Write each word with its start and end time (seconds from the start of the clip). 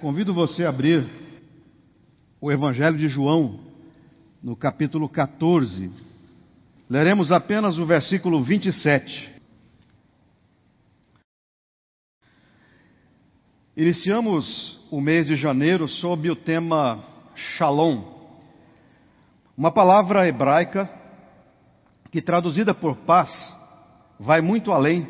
Convido 0.00 0.32
você 0.32 0.64
a 0.64 0.68
abrir 0.68 1.04
o 2.40 2.52
Evangelho 2.52 2.96
de 2.96 3.08
João, 3.08 3.58
no 4.40 4.54
capítulo 4.54 5.08
14. 5.08 5.90
Leremos 6.88 7.32
apenas 7.32 7.78
o 7.78 7.84
versículo 7.84 8.40
27. 8.44 9.34
Iniciamos 13.76 14.80
o 14.88 15.00
mês 15.00 15.26
de 15.26 15.34
janeiro 15.34 15.88
sob 15.88 16.30
o 16.30 16.36
tema 16.36 17.04
Shalom, 17.34 18.04
uma 19.56 19.72
palavra 19.72 20.28
hebraica 20.28 20.88
que, 22.12 22.22
traduzida 22.22 22.72
por 22.72 22.98
paz, 22.98 23.30
vai 24.20 24.40
muito 24.40 24.70
além 24.70 25.08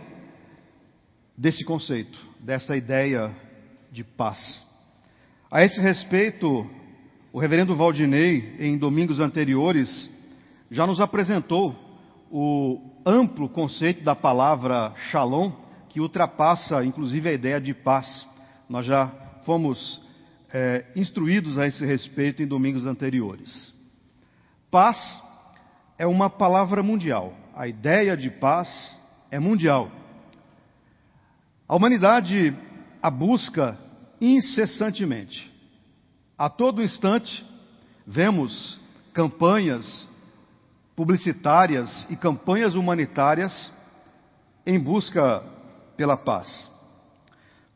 desse 1.36 1.62
conceito, 1.62 2.18
dessa 2.40 2.74
ideia 2.74 3.36
de 3.92 4.02
paz. 4.02 4.67
A 5.50 5.64
esse 5.64 5.80
respeito, 5.80 6.68
o 7.32 7.38
reverendo 7.38 7.74
Valdinei, 7.74 8.54
em 8.58 8.76
domingos 8.76 9.18
anteriores, 9.18 10.10
já 10.70 10.86
nos 10.86 11.00
apresentou 11.00 11.74
o 12.30 12.78
amplo 13.06 13.48
conceito 13.48 14.04
da 14.04 14.14
palavra 14.14 14.92
shalom, 15.10 15.50
que 15.88 16.00
ultrapassa 16.00 16.84
inclusive 16.84 17.30
a 17.30 17.32
ideia 17.32 17.58
de 17.58 17.72
paz. 17.72 18.28
Nós 18.68 18.84
já 18.84 19.10
fomos 19.46 19.98
é, 20.52 20.84
instruídos 20.94 21.58
a 21.58 21.66
esse 21.66 21.82
respeito 21.86 22.42
em 22.42 22.46
domingos 22.46 22.84
anteriores. 22.84 23.72
Paz 24.70 24.98
é 25.96 26.06
uma 26.06 26.28
palavra 26.28 26.82
mundial. 26.82 27.32
A 27.56 27.66
ideia 27.66 28.14
de 28.18 28.28
paz 28.28 29.00
é 29.30 29.38
mundial. 29.38 29.90
A 31.66 31.74
humanidade 31.74 32.54
a 33.00 33.10
busca 33.10 33.87
incessantemente. 34.20 35.50
A 36.36 36.48
todo 36.48 36.82
instante, 36.82 37.44
vemos 38.06 38.80
campanhas 39.12 40.08
publicitárias 40.96 42.06
e 42.10 42.16
campanhas 42.16 42.74
humanitárias 42.74 43.70
em 44.66 44.78
busca 44.80 45.44
pela 45.96 46.16
paz. 46.16 46.70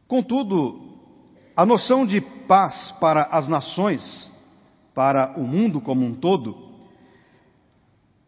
Contudo, 0.08 0.98
a 1.56 1.64
noção 1.66 2.06
de 2.06 2.20
paz 2.20 2.92
para 3.00 3.22
as 3.25 3.47
nações, 3.47 4.31
para 4.94 5.38
o 5.38 5.47
mundo 5.47 5.81
como 5.81 6.05
um 6.05 6.14
todo, 6.14 6.72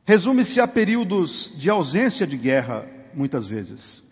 resume-se 0.05 0.61
a 0.61 0.69
períodos 0.69 1.53
de 1.59 1.69
ausência 1.69 2.27
de 2.27 2.37
guerra, 2.37 2.87
muitas 3.15 3.47
vezes. 3.47 4.04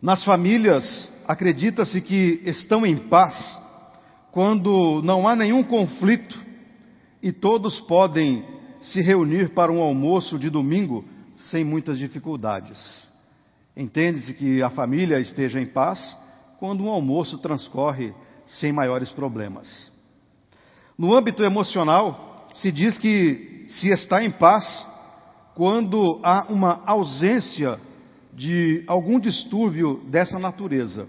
Nas 0.00 0.24
famílias, 0.24 1.12
acredita-se 1.26 2.00
que 2.00 2.40
estão 2.44 2.86
em 2.86 2.96
paz 3.08 3.60
quando 4.30 5.02
não 5.02 5.26
há 5.26 5.34
nenhum 5.34 5.64
conflito 5.64 6.38
e 7.20 7.32
todos 7.32 7.80
podem 7.80 8.44
se 8.80 9.00
reunir 9.00 9.48
para 9.50 9.72
um 9.72 9.82
almoço 9.82 10.38
de 10.38 10.48
domingo 10.48 11.04
sem 11.34 11.64
muitas 11.64 11.98
dificuldades. 11.98 13.08
Entende-se 13.76 14.32
que 14.34 14.62
a 14.62 14.70
família 14.70 15.18
esteja 15.18 15.60
em 15.60 15.66
paz 15.66 16.16
quando 16.60 16.84
um 16.84 16.90
almoço 16.90 17.38
transcorre 17.38 18.14
sem 18.46 18.72
maiores 18.72 19.10
problemas. 19.10 19.92
No 20.96 21.12
âmbito 21.12 21.42
emocional, 21.42 22.46
se 22.54 22.70
diz 22.70 22.96
que 22.98 23.66
se 23.68 23.88
está 23.88 24.22
em 24.22 24.30
paz 24.30 24.86
quando 25.56 26.20
há 26.22 26.46
uma 26.48 26.82
ausência 26.86 27.80
de 28.34 28.84
algum 28.86 29.18
distúrbio 29.18 30.02
dessa 30.08 30.38
natureza. 30.38 31.08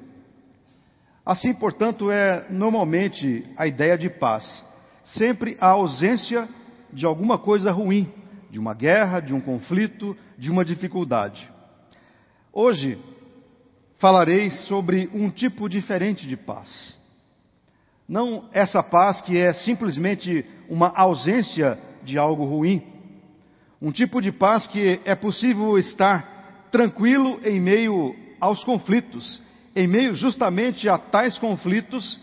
Assim, 1.25 1.53
portanto, 1.53 2.09
é 2.09 2.47
normalmente 2.49 3.45
a 3.55 3.67
ideia 3.67 3.97
de 3.97 4.09
paz. 4.09 4.65
Sempre 5.03 5.57
a 5.59 5.67
ausência 5.67 6.47
de 6.91 7.05
alguma 7.05 7.37
coisa 7.37 7.71
ruim, 7.71 8.11
de 8.49 8.59
uma 8.59 8.73
guerra, 8.73 9.19
de 9.19 9.33
um 9.33 9.39
conflito, 9.39 10.17
de 10.37 10.49
uma 10.49 10.65
dificuldade. 10.65 11.49
Hoje 12.51 12.97
falarei 13.99 14.49
sobre 14.49 15.09
um 15.13 15.29
tipo 15.29 15.69
diferente 15.69 16.27
de 16.27 16.35
paz. 16.35 16.97
Não 18.07 18.49
essa 18.51 18.81
paz 18.81 19.21
que 19.21 19.37
é 19.37 19.53
simplesmente 19.53 20.43
uma 20.67 20.91
ausência 20.95 21.77
de 22.03 22.17
algo 22.17 22.43
ruim. 22.45 22.81
Um 23.79 23.91
tipo 23.91 24.19
de 24.19 24.31
paz 24.31 24.65
que 24.65 24.99
é 25.05 25.13
possível 25.13 25.77
estar 25.77 26.38
tranquilo 26.71 27.39
em 27.43 27.59
meio 27.59 28.15
aos 28.39 28.63
conflitos, 28.63 29.41
em 29.75 29.87
meio 29.87 30.13
justamente 30.13 30.87
a 30.87 30.97
tais 30.97 31.37
conflitos 31.37 32.19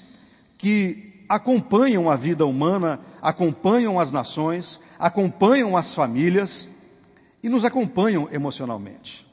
que 0.59 1.25
acompanham 1.29 2.11
a 2.11 2.17
vida 2.17 2.47
humana, 2.47 3.01
acompanham 3.21 3.99
as 3.99 4.13
nações, 4.13 4.81
acompanham 4.99 5.77
as 5.77 5.95
famílias 5.95 6.69
e 7.43 7.49
nos 7.49 7.65
acompanham 7.65 8.29
emocionalmente. 8.33 9.27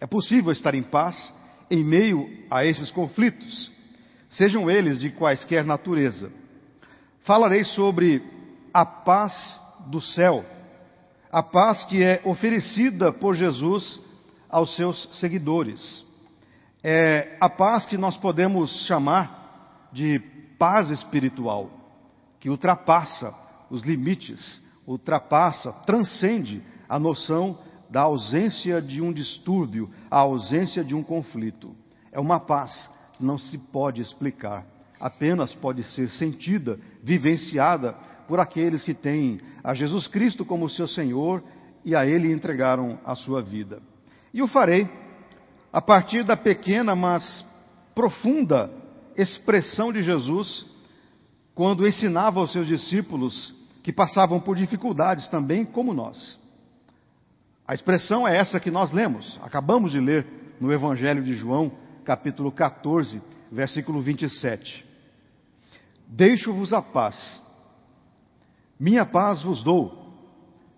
É 0.00 0.06
possível 0.06 0.52
estar 0.52 0.74
em 0.74 0.82
paz 0.82 1.34
em 1.70 1.84
meio 1.84 2.28
a 2.50 2.64
esses 2.64 2.90
conflitos, 2.90 3.70
sejam 4.30 4.70
eles 4.70 4.98
de 4.98 5.10
quaisquer 5.10 5.64
natureza. 5.64 6.30
Falarei 7.22 7.64
sobre 7.64 8.22
a 8.72 8.84
paz 8.86 9.60
do 9.86 10.00
céu, 10.00 10.44
a 11.30 11.42
paz 11.42 11.84
que 11.84 12.02
é 12.02 12.22
oferecida 12.24 13.12
por 13.12 13.34
Jesus 13.34 14.00
aos 14.48 14.74
seus 14.76 15.08
seguidores. 15.18 16.04
É 16.82 17.36
a 17.40 17.48
paz 17.48 17.84
que 17.84 17.98
nós 17.98 18.16
podemos 18.16 18.86
chamar 18.86 19.90
de 19.92 20.18
paz 20.58 20.90
espiritual, 20.90 21.70
que 22.40 22.50
ultrapassa 22.50 23.34
os 23.70 23.82
limites, 23.82 24.62
ultrapassa, 24.86 25.72
transcende 25.84 26.62
a 26.88 26.98
noção 26.98 27.58
da 27.90 28.02
ausência 28.02 28.80
de 28.80 29.00
um 29.00 29.12
distúrbio, 29.12 29.90
a 30.10 30.18
ausência 30.18 30.84
de 30.84 30.94
um 30.94 31.02
conflito. 31.02 31.74
É 32.12 32.20
uma 32.20 32.40
paz 32.40 32.90
que 33.14 33.24
não 33.24 33.38
se 33.38 33.58
pode 33.58 34.00
explicar, 34.00 34.66
apenas 35.00 35.54
pode 35.54 35.82
ser 35.82 36.10
sentida, 36.10 36.78
vivenciada 37.02 37.92
por 38.26 38.40
aqueles 38.40 38.82
que 38.82 38.94
têm 38.94 39.40
a 39.64 39.74
Jesus 39.74 40.06
Cristo 40.06 40.44
como 40.44 40.68
seu 40.68 40.86
Senhor 40.86 41.42
e 41.84 41.94
a 41.94 42.06
Ele 42.06 42.32
entregaram 42.32 42.98
a 43.04 43.14
sua 43.14 43.42
vida. 43.42 43.80
E 44.32 44.42
o 44.42 44.48
farei 44.48 44.88
a 45.72 45.80
partir 45.80 46.24
da 46.24 46.36
pequena, 46.36 46.94
mas 46.94 47.44
profunda 47.94 48.70
expressão 49.16 49.92
de 49.92 50.02
Jesus 50.02 50.66
quando 51.54 51.86
ensinava 51.86 52.38
aos 52.38 52.52
seus 52.52 52.66
discípulos 52.66 53.54
que 53.82 53.92
passavam 53.92 54.38
por 54.38 54.56
dificuldades 54.56 55.28
também, 55.28 55.64
como 55.64 55.92
nós. 55.92 56.38
A 57.66 57.74
expressão 57.74 58.26
é 58.26 58.36
essa 58.36 58.60
que 58.60 58.70
nós 58.70 58.92
lemos, 58.92 59.38
acabamos 59.42 59.92
de 59.92 60.00
ler 60.00 60.26
no 60.60 60.72
Evangelho 60.72 61.22
de 61.22 61.34
João, 61.34 61.72
capítulo 62.04 62.50
14, 62.52 63.20
versículo 63.50 64.00
27. 64.00 64.86
Deixo-vos 66.06 66.72
a 66.72 66.80
paz, 66.80 67.42
minha 68.78 69.04
paz 69.04 69.42
vos 69.42 69.62
dou, 69.62 70.14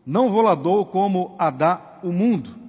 não 0.05 0.31
vou 0.31 0.43
lá 0.43 0.55
dou 0.55 0.87
como 0.87 1.37
a 1.39 1.51
dá 1.51 2.01
o 2.03 2.11
mundo. 2.11 2.60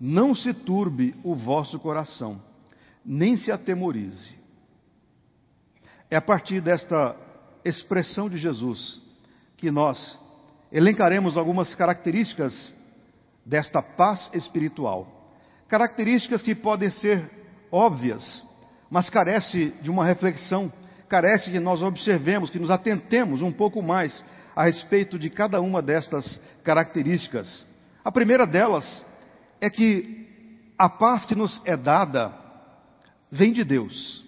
Não 0.00 0.34
se 0.34 0.52
turbe 0.52 1.14
o 1.24 1.34
vosso 1.34 1.78
coração, 1.78 2.40
nem 3.04 3.36
se 3.36 3.50
atemorize. 3.50 4.36
É 6.10 6.16
a 6.16 6.20
partir 6.20 6.60
desta 6.60 7.16
expressão 7.64 8.28
de 8.28 8.36
Jesus 8.36 9.00
que 9.56 9.70
nós 9.70 10.18
elencaremos 10.70 11.36
algumas 11.36 11.74
características 11.74 12.74
desta 13.44 13.80
paz 13.80 14.30
espiritual. 14.34 15.06
Características 15.68 16.42
que 16.42 16.54
podem 16.54 16.90
ser 16.90 17.30
óbvias, 17.72 18.44
mas 18.90 19.08
carece 19.08 19.72
de 19.80 19.90
uma 19.90 20.04
reflexão, 20.04 20.72
carece 21.08 21.50
que 21.50 21.58
nós 21.58 21.82
observemos, 21.82 22.50
que 22.50 22.58
nos 22.58 22.70
atentemos 22.70 23.40
um 23.42 23.52
pouco 23.52 23.82
mais 23.82 24.22
a 24.54 24.64
respeito 24.64 25.18
de 25.18 25.30
cada 25.30 25.60
uma 25.60 25.80
destas 25.82 26.40
características. 26.62 27.66
A 28.04 28.12
primeira 28.12 28.46
delas 28.46 29.04
é 29.60 29.70
que 29.70 30.26
a 30.78 30.88
paz 30.88 31.24
que 31.24 31.34
nos 31.34 31.60
é 31.64 31.76
dada 31.76 32.32
vem 33.30 33.52
de 33.52 33.64
Deus. 33.64 34.24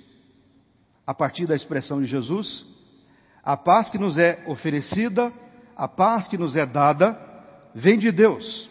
A 1.06 1.14
partir 1.14 1.46
da 1.46 1.56
expressão 1.56 2.00
de 2.00 2.06
Jesus, 2.06 2.66
a 3.42 3.56
paz 3.56 3.90
que 3.90 3.98
nos 3.98 4.18
é 4.18 4.44
oferecida, 4.46 5.32
a 5.76 5.88
paz 5.88 6.28
que 6.28 6.36
nos 6.36 6.54
é 6.54 6.66
dada, 6.66 7.18
vem 7.74 7.98
de 7.98 8.10
Deus. 8.12 8.68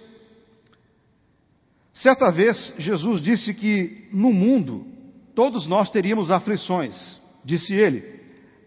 Certa 1.94 2.32
vez, 2.32 2.74
Jesus 2.78 3.22
disse 3.22 3.54
que 3.54 4.08
no 4.12 4.32
mundo 4.32 4.86
todos 5.34 5.66
nós 5.68 5.90
teríamos 5.90 6.30
aflições. 6.30 7.20
Disse 7.44 7.74
ele: 7.74 8.04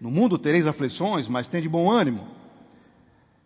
No 0.01 0.11
mundo 0.11 0.39
tereis 0.39 0.67
aflições, 0.67 1.29
mas 1.29 1.47
tem 1.49 1.63
de 1.63 1.69
bom 1.69 1.91
ânimo. 1.91 2.27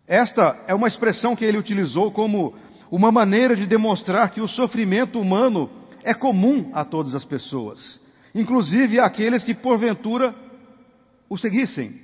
Esta 0.07 0.63
é 0.67 0.73
uma 0.73 0.87
expressão 0.87 1.35
que 1.35 1.43
ele 1.43 1.57
utilizou 1.57 2.11
como 2.11 2.55
uma 2.91 3.11
maneira 3.11 3.55
de 3.55 3.65
demonstrar 3.65 4.31
que 4.31 4.41
o 4.41 4.47
sofrimento 4.47 5.19
humano 5.19 5.69
é 6.03 6.13
comum 6.13 6.69
a 6.73 6.85
todas 6.85 7.15
as 7.15 7.25
pessoas, 7.25 7.99
inclusive 8.33 8.99
àqueles 8.99 9.43
que 9.43 9.53
porventura 9.53 10.35
o 11.29 11.37
seguissem. 11.37 11.99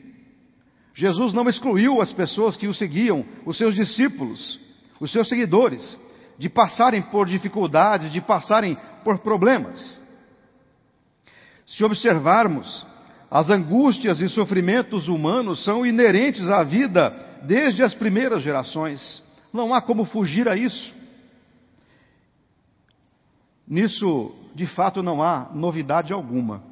Jesus 0.94 1.34
não 1.34 1.48
excluiu 1.48 2.02
as 2.02 2.12
pessoas 2.12 2.58
que 2.58 2.68
o 2.68 2.74
seguiam, 2.74 3.26
os 3.46 3.58
seus 3.58 3.76
discípulos, 3.76 4.60
os 5.00 5.12
seus 5.12 5.30
seguidores, 5.30 5.98
de 6.38 6.50
passarem 6.50 7.02
por 7.02 7.28
dificuldades, 7.28 8.12
de 8.12 8.20
passarem 8.20 8.78
por 9.04 9.20
problemas. 9.20 10.02
Se 11.66 11.84
observarmos, 11.84 12.86
as 13.30 13.50
angústias 13.50 14.20
e 14.20 14.28
sofrimentos 14.28 15.08
humanos 15.08 15.64
são 15.64 15.86
inerentes 15.86 16.50
à 16.50 16.64
vida 16.64 17.16
desde 17.44 17.82
as 17.82 17.94
primeiras 17.94 18.42
gerações. 18.44 19.24
Não 19.52 19.74
há 19.74 19.82
como 19.82 20.06
fugir 20.06 20.48
a 20.48 20.56
isso. 20.56 20.94
Nisso, 23.68 24.34
de 24.54 24.68
fato, 24.68 25.02
não 25.02 25.22
há 25.22 25.50
novidade 25.54 26.12
alguma. 26.12 26.64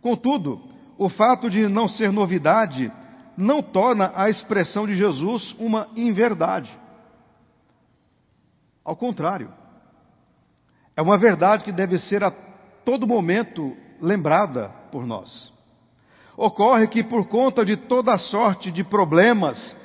Contudo, 0.00 0.60
o 0.98 1.08
fato 1.08 1.50
de 1.50 1.68
não 1.68 1.88
ser 1.88 2.12
novidade 2.12 2.92
não 3.36 3.62
torna 3.62 4.12
a 4.14 4.30
expressão 4.30 4.86
de 4.86 4.94
Jesus 4.94 5.54
uma 5.58 5.88
inverdade. 5.96 6.74
Ao 8.84 8.96
contrário, 8.96 9.52
é 10.96 11.02
uma 11.02 11.18
verdade 11.18 11.64
que 11.64 11.72
deve 11.72 11.98
ser 11.98 12.24
a 12.24 12.30
todo 12.84 13.06
momento 13.06 13.76
lembrada 14.00 14.68
por 14.90 15.04
nós. 15.04 15.52
Ocorre 16.36 16.86
que, 16.86 17.02
por 17.02 17.26
conta 17.28 17.64
de 17.64 17.76
toda 17.76 18.16
sorte 18.18 18.70
de 18.70 18.84
problemas, 18.84 19.76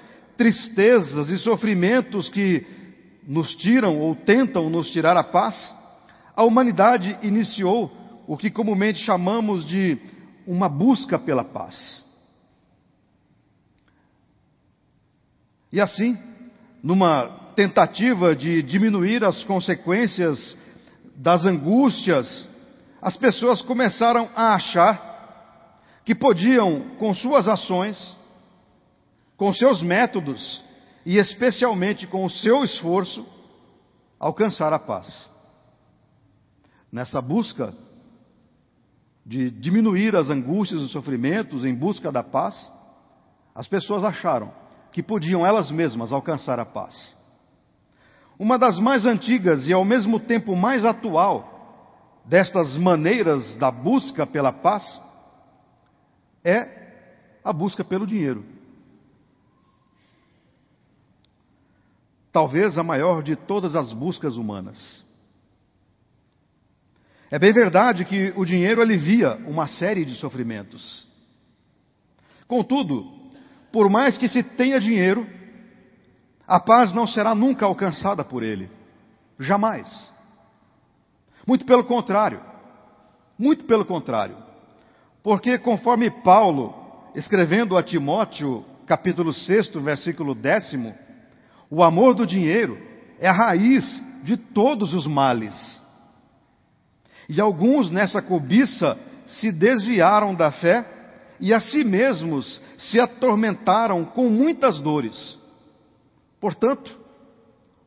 tristezas 0.42 1.30
e 1.30 1.38
sofrimentos 1.38 2.28
que 2.28 2.66
nos 3.28 3.54
tiram 3.54 4.00
ou 4.00 4.16
tentam 4.16 4.72
nos 4.72 4.90
tirar 4.90 5.16
a 5.16 5.24
paz, 5.24 5.72
a 6.36 6.44
humanidade 6.44 7.16
iniciou 7.22 7.92
o 8.26 8.36
que 8.36 8.50
comumente 8.50 8.98
chamamos 9.04 9.64
de 9.64 10.00
uma 10.48 10.68
busca 10.68 11.20
pela 11.20 11.44
paz. 11.44 12.04
E 15.72 15.80
assim, 15.80 16.18
numa 16.82 17.54
tentativa 17.56 18.36
de 18.36 18.64
diminuir 18.64 19.24
as 19.24 19.44
consequências 19.44 20.58
das 21.18 21.46
angústias, 21.46 22.50
as 23.00 23.16
pessoas 23.16 23.62
começaram 23.62 24.28
a 24.36 24.56
achar 24.56 25.78
que 26.04 26.16
podiam, 26.16 26.96
com 26.98 27.14
suas 27.14 27.48
ações, 27.48 28.20
com 29.42 29.52
seus 29.52 29.82
métodos 29.82 30.64
e 31.04 31.18
especialmente 31.18 32.06
com 32.06 32.24
o 32.24 32.30
seu 32.30 32.64
esforço, 32.64 33.26
alcançar 34.20 34.72
a 34.72 34.78
paz. 34.78 35.32
Nessa 36.92 37.20
busca 37.20 37.74
de 39.26 39.50
diminuir 39.50 40.16
as 40.16 40.30
angústias 40.30 40.80
e 40.80 40.84
os 40.84 40.92
sofrimentos 40.92 41.66
em 41.66 41.74
busca 41.74 42.12
da 42.12 42.22
paz, 42.22 42.72
as 43.56 43.68
pessoas 43.68 44.04
acharam 44.04 44.54
que 44.92 45.02
podiam 45.02 45.44
elas 45.44 45.72
mesmas 45.72 46.12
alcançar 46.12 46.60
a 46.60 46.66
paz. 46.66 47.16
Uma 48.38 48.60
das 48.60 48.78
mais 48.78 49.08
antigas 49.08 49.68
e 49.68 49.74
ao 49.74 49.84
mesmo 49.84 50.20
tempo 50.20 50.56
mais 50.56 50.86
atual 50.86 52.22
destas 52.26 52.78
maneiras 52.78 53.56
da 53.56 53.72
busca 53.72 54.24
pela 54.28 54.54
paz 54.54 55.02
é 56.44 57.40
a 57.44 57.52
busca 57.52 57.84
pelo 57.84 58.06
dinheiro. 58.06 58.61
Talvez 62.32 62.78
a 62.78 62.84
maior 62.84 63.22
de 63.22 63.36
todas 63.36 63.76
as 63.76 63.92
buscas 63.92 64.36
humanas. 64.36 65.04
É 67.30 67.40
bem 67.40 67.54
verdade 67.54 68.06
que 68.06 68.34
o 68.36 68.46
dinheiro 68.46 68.82
alivia 68.82 69.36
uma 69.48 69.68
série 69.68 70.04
de 70.04 70.16
sofrimentos. 70.16 71.08
Contudo, 72.48 73.06
por 73.72 73.90
mais 73.90 74.18
que 74.18 74.28
se 74.28 74.44
tenha 74.44 74.80
dinheiro, 74.80 75.26
a 76.46 76.60
paz 76.60 76.92
não 76.92 77.08
será 77.08 77.34
nunca 77.34 77.66
alcançada 77.66 78.24
por 78.24 78.44
ele. 78.44 78.70
Jamais. 79.40 80.14
Muito 81.48 81.66
pelo 81.66 81.86
contrário. 81.86 82.42
Muito 83.40 83.64
pelo 83.64 83.86
contrário. 83.86 84.36
Porque, 85.24 85.58
conforme 85.58 86.12
Paulo, 86.12 86.76
escrevendo 87.16 87.78
a 87.78 87.84
Timóteo, 87.84 88.66
capítulo 88.86 89.34
6, 89.34 89.70
versículo 89.76 90.36
10, 90.36 90.74
o 91.72 91.82
amor 91.82 92.14
do 92.14 92.28
dinheiro 92.28 92.78
é 93.18 93.30
a 93.30 93.32
raiz 93.32 94.04
de 94.24 94.36
todos 94.36 94.94
os 94.94 95.08
males. 95.08 95.82
E 97.30 97.40
alguns 97.40 97.90
nessa 97.90 98.22
cobiça 98.22 98.98
se 99.26 99.54
desviaram 99.54 100.36
da 100.36 100.52
fé 100.52 100.86
e 101.40 101.54
a 101.54 101.62
si 101.62 101.86
mesmos 101.86 102.62
se 102.78 103.00
atormentaram 103.00 104.04
com 104.04 104.30
muitas 104.30 104.80
dores. 104.80 105.40
Portanto, 106.42 107.00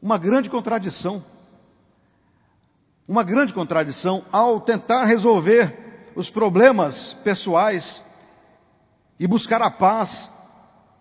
uma 0.00 0.16
grande 0.16 0.48
contradição. 0.48 1.22
Uma 3.06 3.22
grande 3.22 3.52
contradição 3.52 4.24
ao 4.32 4.60
tentar 4.62 5.04
resolver 5.04 6.12
os 6.16 6.30
problemas 6.30 7.12
pessoais 7.22 8.02
e 9.20 9.26
buscar 9.26 9.60
a 9.60 9.70
paz. 9.70 10.32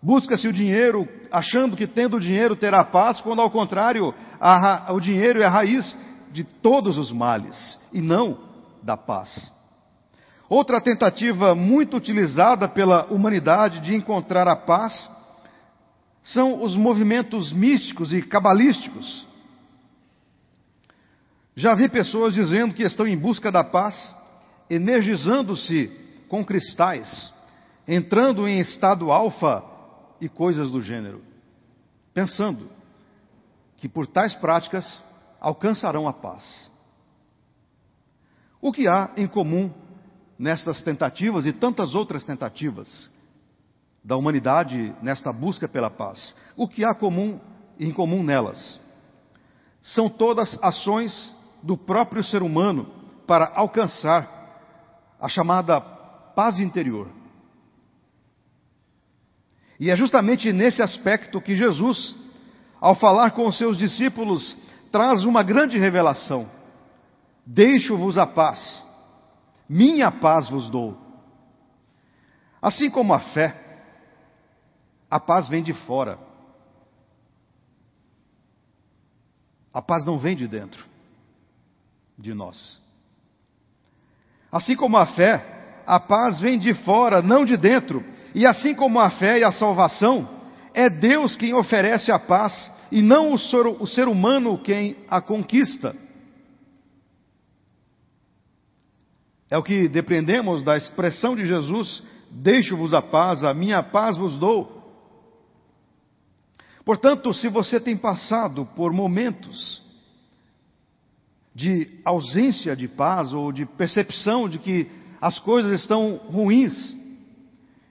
Busca-se 0.03 0.45
o 0.49 0.51
dinheiro, 0.51 1.07
achando 1.31 1.77
que 1.77 1.87
tendo 1.87 2.17
o 2.17 2.19
dinheiro 2.19 2.57
terá 2.57 2.83
paz, 2.83 3.21
quando 3.21 3.41
ao 3.41 3.49
contrário, 3.49 4.13
a, 4.37 4.91
o 4.91 4.99
dinheiro 4.99 5.41
é 5.41 5.45
a 5.45 5.49
raiz 5.49 5.95
de 6.29 6.43
todos 6.43 6.97
os 6.97 7.09
males 7.09 7.79
e 7.93 8.01
não 8.01 8.37
da 8.83 8.97
paz. 8.97 9.49
Outra 10.49 10.81
tentativa 10.81 11.55
muito 11.55 11.95
utilizada 11.95 12.67
pela 12.67 13.05
humanidade 13.05 13.79
de 13.79 13.95
encontrar 13.95 14.45
a 14.45 14.57
paz 14.57 15.09
são 16.21 16.61
os 16.61 16.75
movimentos 16.75 17.53
místicos 17.53 18.11
e 18.11 18.21
cabalísticos. 18.21 19.25
Já 21.55 21.73
vi 21.75 21.87
pessoas 21.87 22.33
dizendo 22.33 22.73
que 22.73 22.83
estão 22.83 23.07
em 23.07 23.17
busca 23.17 23.49
da 23.49 23.63
paz 23.63 24.13
energizando-se 24.69 25.87
com 26.27 26.43
cristais, 26.43 27.31
entrando 27.87 28.45
em 28.45 28.59
estado 28.59 29.09
alfa 29.09 29.71
e 30.23 30.29
coisas 30.29 30.71
do 30.71 30.81
gênero, 30.81 31.21
pensando 32.13 32.69
que 33.75 33.89
por 33.89 34.07
tais 34.07 34.33
práticas 34.35 35.03
alcançarão 35.37 36.07
a 36.07 36.13
paz. 36.13 36.71
O 38.61 38.71
que 38.71 38.87
há 38.87 39.11
em 39.17 39.27
comum 39.27 39.69
nestas 40.39 40.81
tentativas 40.81 41.45
e 41.45 41.51
tantas 41.51 41.93
outras 41.93 42.23
tentativas 42.23 43.11
da 44.01 44.15
humanidade 44.15 44.95
nesta 45.01 45.33
busca 45.33 45.67
pela 45.67 45.89
paz? 45.89 46.33
O 46.55 46.69
que 46.69 46.85
há 46.85 46.95
comum, 46.95 47.37
em 47.77 47.91
comum 47.91 48.23
nelas? 48.23 48.79
São 49.81 50.07
todas 50.07 50.57
ações 50.61 51.35
do 51.61 51.75
próprio 51.75 52.23
ser 52.23 52.41
humano 52.41 52.87
para 53.27 53.51
alcançar 53.53 54.31
a 55.19 55.27
chamada 55.27 55.81
paz 55.81 56.61
interior. 56.61 57.09
E 59.79 59.89
é 59.89 59.95
justamente 59.97 60.51
nesse 60.53 60.81
aspecto 60.81 61.41
que 61.41 61.55
Jesus, 61.55 62.15
ao 62.79 62.95
falar 62.95 63.31
com 63.31 63.47
os 63.47 63.57
seus 63.57 63.77
discípulos, 63.77 64.57
traz 64.91 65.25
uma 65.25 65.43
grande 65.43 65.77
revelação: 65.77 66.49
Deixo-vos 67.45 68.17
a 68.17 68.27
paz, 68.27 68.85
minha 69.67 70.11
paz 70.11 70.49
vos 70.49 70.69
dou. 70.69 70.97
Assim 72.61 72.89
como 72.89 73.13
a 73.13 73.19
fé, 73.19 73.59
a 75.09 75.19
paz 75.19 75.47
vem 75.47 75.61
de 75.61 75.73
fora. 75.73 76.17
A 79.73 79.81
paz 79.81 80.05
não 80.05 80.19
vem 80.19 80.35
de 80.35 80.47
dentro 80.47 80.85
de 82.17 82.33
nós. 82.33 82.79
Assim 84.51 84.75
como 84.75 84.97
a 84.97 85.07
fé, 85.07 85.81
a 85.85 85.99
paz 85.99 86.39
vem 86.39 86.59
de 86.59 86.73
fora, 86.73 87.21
não 87.21 87.43
de 87.43 87.57
dentro. 87.57 88.05
E 88.33 88.45
assim 88.45 88.73
como 88.73 88.99
a 88.99 89.09
fé 89.11 89.39
e 89.39 89.43
a 89.43 89.51
salvação, 89.51 90.27
é 90.73 90.89
Deus 90.89 91.35
quem 91.35 91.53
oferece 91.53 92.11
a 92.11 92.17
paz 92.17 92.71
e 92.91 93.01
não 93.01 93.33
o 93.33 93.87
ser, 93.87 94.07
humano 94.07 94.57
quem 94.57 94.97
a 95.09 95.21
conquista. 95.21 95.95
É 99.49 99.57
o 99.57 99.63
que 99.63 99.87
dependemos 99.87 100.63
da 100.63 100.75
expressão 100.75 101.35
de 101.35 101.45
Jesus: 101.45 102.03
Deixo-vos 102.31 102.93
a 102.93 103.01
paz, 103.01 103.43
a 103.43 103.53
minha 103.53 103.83
paz 103.83 104.17
vos 104.17 104.37
dou. 104.37 104.81
Portanto, 106.83 107.31
se 107.33 107.47
você 107.47 107.79
tem 107.79 107.95
passado 107.95 108.65
por 108.75 108.91
momentos 108.91 109.81
de 111.55 111.99
ausência 112.03 112.75
de 112.75 112.87
paz 112.87 113.31
ou 113.31 113.51
de 113.51 113.65
percepção 113.65 114.49
de 114.49 114.57
que 114.57 114.89
as 115.21 115.39
coisas 115.39 115.79
estão 115.79 116.17
ruins, 116.17 116.95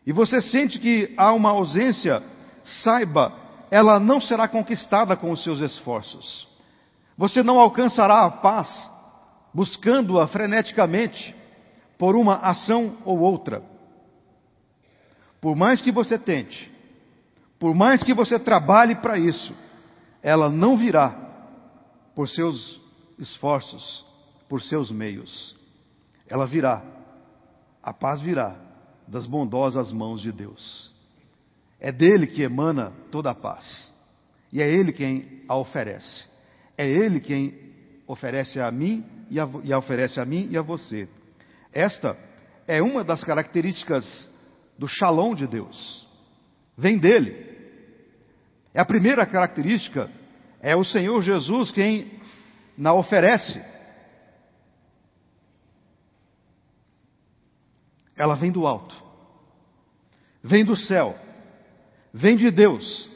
e 0.06 0.12
você 0.12 0.40
sente 0.42 0.78
que 0.78 1.14
há 1.16 1.32
uma 1.32 1.50
ausência, 1.50 2.23
saiba, 2.82 3.32
ela 3.71 4.00
não 4.00 4.21
será 4.21 4.49
conquistada 4.49 5.16
com 5.16 5.30
os 5.30 5.42
seus 5.42 5.61
esforços. 5.61 6.49
Você 7.16 7.42
não 7.42 7.59
alcançará 7.59 8.25
a 8.25 8.30
paz 8.30 8.90
buscando-a 9.54 10.26
freneticamente 10.26 11.35
por 11.99 12.16
uma 12.16 12.37
ação 12.37 12.99
ou 13.04 13.21
outra. 13.21 13.62
por 15.40 15.56
mais 15.56 15.80
que 15.80 15.90
você 15.90 16.16
tente, 16.16 16.71
por 17.59 17.75
mais 17.75 18.02
que 18.02 18.14
você 18.14 18.38
trabalhe 18.38 18.94
para 18.97 19.18
isso, 19.18 19.52
ela 20.23 20.49
não 20.49 20.76
virá 20.76 21.11
por 22.14 22.28
seus 22.28 22.80
esforços, 23.18 24.04
por 24.49 24.62
seus 24.62 24.90
meios. 24.90 25.56
Ela 26.28 26.47
virá, 26.47 26.82
a 27.82 27.92
paz 27.92 28.21
virá 28.21 28.56
das 29.06 29.26
bondosas 29.26 29.92
mãos 29.92 30.21
de 30.21 30.32
Deus. 30.32 30.92
É 31.80 31.90
dele 31.90 32.26
que 32.26 32.42
emana 32.42 32.92
toda 33.11 33.30
a 33.30 33.35
paz. 33.35 33.92
E 34.52 34.61
é 34.61 34.68
ele 34.68 34.92
quem 34.92 35.42
a 35.49 35.56
oferece. 35.56 36.26
É 36.76 36.87
ele 36.87 37.21
quem 37.21 37.54
oferece 38.06 38.61
a 38.61 38.71
mim 38.71 39.04
e, 39.30 39.40
a, 39.40 39.49
e 39.64 39.73
a 39.73 39.78
oferece 39.78 40.21
a 40.21 40.25
mim 40.25 40.49
e 40.50 40.56
a 40.56 40.62
você. 40.62 41.09
Esta 41.73 42.16
é 42.66 42.82
uma 42.82 43.02
das 43.02 43.25
características 43.25 44.30
do 44.78 44.87
shalom 44.87 45.35
de 45.35 45.47
Deus. 45.47 46.06
Vem 46.76 46.99
dele. 46.99 47.50
É 48.75 48.80
a 48.80 48.85
primeira 48.85 49.26
característica, 49.26 50.11
é 50.61 50.75
o 50.76 50.85
Senhor 50.85 51.21
Jesus 51.23 51.71
quem 51.73 52.21
na 52.76 52.94
oferece. 52.94 53.72
Ela 58.23 58.37
vem 58.37 58.52
do 58.52 58.69
alto, 58.69 58.95
vem 60.45 60.64
do 60.64 60.76
céu, 60.76 61.19
vem 62.14 62.37
de 62.37 62.52
Deus. 62.52 63.11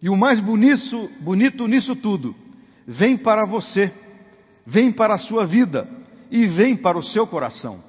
E 0.00 0.08
o 0.08 0.16
mais 0.16 0.40
bonito, 0.40 1.10
bonito 1.20 1.68
nisso 1.68 1.94
tudo, 1.94 2.34
vem 2.86 3.18
para 3.18 3.44
você, 3.44 3.92
vem 4.64 4.90
para 4.90 5.16
a 5.16 5.18
sua 5.18 5.44
vida 5.44 5.86
e 6.30 6.46
vem 6.46 6.74
para 6.74 6.96
o 6.96 7.02
seu 7.02 7.26
coração. 7.26 7.84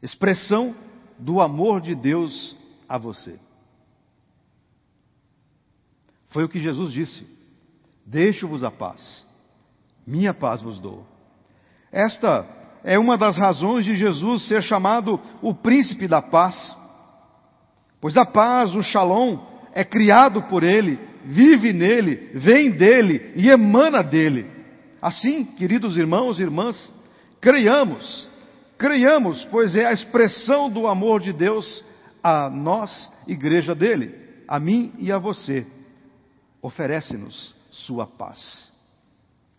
Expressão 0.00 0.76
do 1.18 1.40
amor 1.40 1.80
de 1.80 1.96
Deus 1.96 2.56
a 2.88 2.96
você. 2.96 3.36
Foi 6.28 6.44
o 6.44 6.48
que 6.48 6.60
Jesus 6.60 6.92
disse: 6.92 7.26
Deixo-vos 8.06 8.62
a 8.62 8.70
paz, 8.70 9.26
minha 10.06 10.32
paz 10.32 10.62
vos 10.62 10.78
dou. 10.78 11.04
Esta 11.90 12.57
é 12.88 12.98
uma 12.98 13.18
das 13.18 13.36
razões 13.36 13.84
de 13.84 13.94
Jesus 13.94 14.48
ser 14.48 14.62
chamado 14.62 15.20
o 15.42 15.54
príncipe 15.54 16.08
da 16.08 16.22
paz, 16.22 16.76
pois 18.00 18.16
a 18.16 18.24
paz, 18.24 18.74
o 18.74 18.82
shalom, 18.82 19.38
é 19.72 19.84
criado 19.84 20.42
por 20.44 20.62
ele, 20.62 20.98
vive 21.24 21.72
nele, 21.72 22.30
vem 22.34 22.70
dele 22.70 23.32
e 23.36 23.48
emana 23.48 24.02
dele. 24.02 24.46
Assim, 25.02 25.44
queridos 25.44 25.96
irmãos 25.96 26.38
e 26.38 26.42
irmãs, 26.42 26.92
creiamos 27.40 28.28
Creiamos, 28.78 29.44
pois 29.46 29.74
é 29.74 29.84
a 29.86 29.92
expressão 29.92 30.70
do 30.70 30.86
amor 30.86 31.20
de 31.20 31.32
Deus 31.32 31.84
a 32.22 32.48
nós, 32.48 33.10
igreja 33.26 33.74
dele, 33.74 34.14
a 34.46 34.60
mim 34.60 34.94
e 34.98 35.10
a 35.10 35.18
você. 35.18 35.66
Oferece-nos 36.62 37.56
sua 37.70 38.06
paz, 38.06 38.70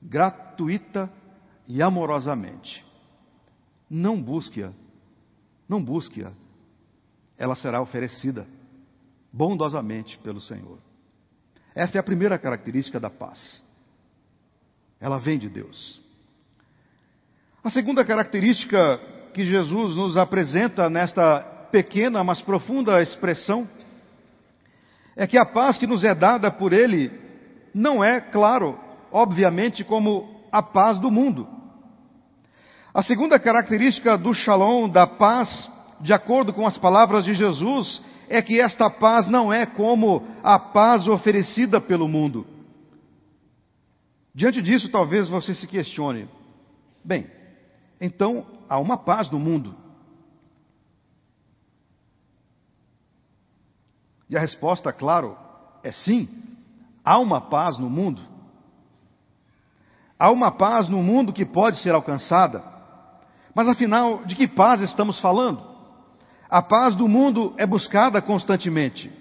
gratuita 0.02 1.12
e 1.68 1.82
amorosamente. 1.82 2.89
Não 3.90 4.22
busque-a, 4.22 4.72
não 5.68 5.84
busque-a, 5.84 6.32
ela 7.38 7.56
será 7.56 7.82
oferecida 7.82 8.46
bondosamente 9.32 10.18
pelo 10.20 10.40
Senhor. 10.40 10.78
Esta 11.74 11.98
é 11.98 12.00
a 12.00 12.04
primeira 12.04 12.38
característica 12.38 13.00
da 13.00 13.10
paz. 13.10 13.64
Ela 15.00 15.18
vem 15.18 15.40
de 15.40 15.50
Deus. 15.50 16.02
A 17.64 17.70
segunda 17.70 18.04
característica 18.06 19.00
que 19.34 19.46
Jesus 19.46 19.96
nos 19.96 20.18
apresenta 20.18 20.90
nesta 20.90 21.40
pequena, 21.72 22.24
mas 22.24 22.42
profunda 22.42 23.02
expressão 23.02 23.68
é 25.16 25.28
que 25.28 25.38
a 25.38 25.46
paz 25.46 25.78
que 25.78 25.88
nos 25.88 26.04
é 26.04 26.16
dada 26.16 26.50
por 26.52 26.74
Ele 26.74 27.12
não 27.74 28.04
é, 28.04 28.20
claro, 28.20 28.80
obviamente, 29.12 29.84
como 29.84 30.44
a 30.52 30.64
paz 30.64 30.98
do 31.00 31.12
mundo. 31.12 31.59
A 32.94 33.04
segunda 33.04 33.40
característica 33.40 34.18
do 34.18 34.34
shalom, 34.34 34.90
da 34.90 35.06
paz, 35.06 35.70
de 36.02 36.12
acordo 36.12 36.52
com 36.52 36.66
as 36.66 36.78
palavras 36.78 37.24
de 37.24 37.34
Jesus, 37.34 38.02
é 38.28 38.42
que 38.42 38.60
esta 38.60 38.90
paz 38.90 39.28
não 39.28 39.54
é 39.54 39.66
como 39.66 40.28
a 40.44 40.58
paz 40.58 41.08
oferecida 41.08 41.80
pelo 41.80 42.08
mundo. 42.08 42.48
Diante 44.34 44.62
disso, 44.62 44.90
talvez 44.90 45.28
você 45.28 45.54
se 45.54 45.68
questione: 45.68 46.28
bem, 47.04 47.30
então 48.02 48.46
há 48.68 48.80
uma 48.80 48.98
paz 48.98 49.30
no 49.30 49.40
mundo. 49.40 49.76
E 54.30 54.38
a 54.38 54.40
resposta, 54.40 54.94
claro, 54.94 55.38
é 55.84 55.92
sim. 55.92 56.30
Há 57.04 57.18
uma 57.18 57.42
paz 57.42 57.78
no 57.80 57.90
mundo. 57.90 58.22
Há 60.20 60.30
uma 60.32 60.52
paz 60.52 60.88
no 60.88 61.02
mundo 61.02 61.34
que 61.34 61.46
pode 61.46 61.80
ser 61.80 61.94
alcançada. 61.96 62.79
Mas 63.60 63.68
afinal, 63.68 64.24
de 64.26 64.36
que 64.36 64.48
paz 64.48 64.80
estamos 64.80 65.20
falando? 65.20 65.62
A 66.50 66.62
paz 66.62 66.96
do 66.96 67.10
mundo 67.10 67.54
é 67.58 67.66
buscada 67.66 68.22
constantemente. 68.22 69.12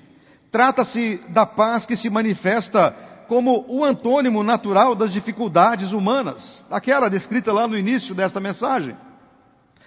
Trata-se 0.53 1.21
da 1.31 1.45
paz 1.45 1.85
que 1.85 1.97
se 1.97 2.09
manifesta 2.09 2.93
como 3.27 3.65
o 3.67 3.85
antônimo 3.85 4.45
natural 4.45 4.95
das 4.95 5.13
dificuldades 5.13 5.91
humanas, 5.91 6.65
aquela 6.71 7.09
descrita 7.09 7.53
lá 7.53 7.67
no 7.67 7.77
início 7.77 8.15
desta 8.15 8.39
mensagem. 8.39 8.97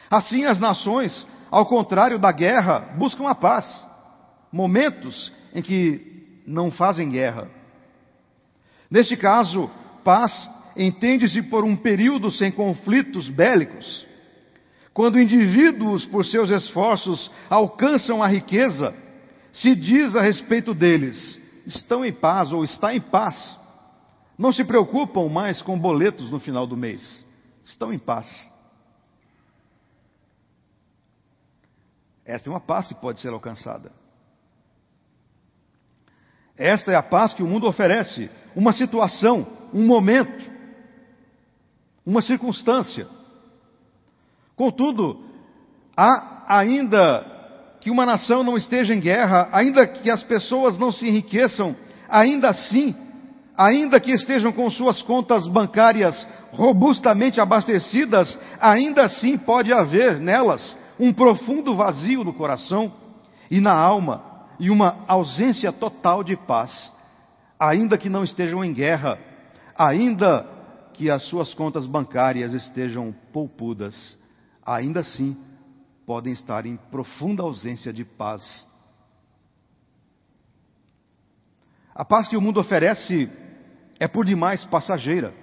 Assim, 0.10 0.44
as 0.44 0.60
nações, 0.60 1.26
ao 1.50 1.66
contrário 1.66 2.20
da 2.20 2.34
guerra, 2.34 2.94
buscam 2.98 3.30
a 3.30 3.34
paz, 3.34 3.88
momentos 4.52 5.32
em 5.56 5.62
que 5.62 6.42
não 6.46 6.70
fazem 6.70 7.10
guerra. 7.10 7.48
Neste 8.90 9.16
caso, 9.16 9.72
paz 10.04 10.52
entende-se 10.76 11.42
por 11.42 11.64
um 11.64 11.78
período 11.78 12.30
sem 12.30 12.52
conflitos 12.52 13.30
bélicos. 13.30 14.11
Quando 14.94 15.20
indivíduos, 15.20 16.06
por 16.06 16.26
seus 16.26 16.50
esforços, 16.50 17.32
alcançam 17.50 18.22
a 18.22 18.28
riqueza, 18.28 18.94
se 19.54 19.76
diz 19.76 20.16
a 20.16 20.22
respeito 20.22 20.74
deles: 20.74 21.40
estão 21.66 22.04
em 22.04 22.12
paz 22.12 22.52
ou 22.52 22.64
está 22.64 22.94
em 22.94 23.00
paz. 23.00 23.58
Não 24.38 24.52
se 24.52 24.64
preocupam 24.66 25.30
mais 25.30 25.62
com 25.62 25.78
boletos 25.80 26.30
no 26.32 26.40
final 26.40 26.66
do 26.66 26.76
mês. 26.76 27.26
Estão 27.64 27.94
em 27.94 28.00
paz. 28.00 28.28
Esta 32.26 32.50
é 32.50 32.52
uma 32.52 32.60
paz 32.60 32.88
que 32.88 32.96
pode 32.96 33.20
ser 33.20 33.30
alcançada. 33.30 33.92
Esta 36.58 36.92
é 36.92 36.96
a 36.96 37.04
paz 37.04 37.34
que 37.34 37.44
o 37.44 37.48
mundo 37.48 37.68
oferece. 37.68 38.30
Uma 38.56 38.74
situação, 38.74 39.48
um 39.74 39.86
momento, 39.86 40.52
uma 42.06 42.22
circunstância. 42.22 43.08
Contudo, 44.62 45.18
há 45.98 46.44
ainda 46.48 47.26
que 47.82 47.90
uma 47.90 48.06
nação 48.06 48.44
não 48.44 48.56
esteja 48.56 48.94
em 48.94 49.00
guerra, 49.00 49.50
ainda 49.52 49.88
que 49.88 50.08
as 50.08 50.22
pessoas 50.22 50.78
não 50.78 50.92
se 50.92 51.08
enriqueçam, 51.08 51.76
ainda 52.08 52.50
assim, 52.50 52.96
ainda 53.58 54.00
que 54.00 54.12
estejam 54.12 54.52
com 54.52 54.70
suas 54.70 55.02
contas 55.02 55.48
bancárias 55.48 56.28
robustamente 56.52 57.42
abastecidas, 57.42 58.38
ainda 58.60 59.06
assim 59.06 59.36
pode 59.36 59.74
haver 59.74 60.20
nelas 60.20 60.78
um 61.00 61.12
profundo 61.12 61.74
vazio 61.74 62.24
no 62.24 62.32
coração 62.32 62.94
e 63.50 63.60
na 63.60 63.74
alma 63.74 64.22
e 64.60 64.70
uma 64.70 65.00
ausência 65.08 65.72
total 65.72 66.24
de 66.24 66.36
paz, 66.36 66.94
ainda 67.60 67.98
que 67.98 68.10
não 68.10 68.24
estejam 68.24 68.64
em 68.64 68.72
guerra, 68.72 69.18
ainda 69.76 70.46
que 70.94 71.10
as 71.10 71.24
suas 71.24 71.52
contas 71.56 71.88
bancárias 71.88 72.54
estejam 72.54 73.12
poupudas, 73.34 74.21
ainda 74.66 75.02
assim 75.02 75.38
podem 76.06 76.34
estar 76.34 76.66
em 76.66 76.76
profunda 76.76 77.44
ausência 77.44 77.92
de 77.92 78.04
paz. 78.04 78.68
A 81.94 82.06
paz 82.06 82.28
que 82.28 82.38
o 82.38 82.42
mundo 82.42 82.60
oferece 82.60 83.30
é 84.00 84.08
por 84.08 84.26
demais 84.26 84.64
passageira. 84.66 85.34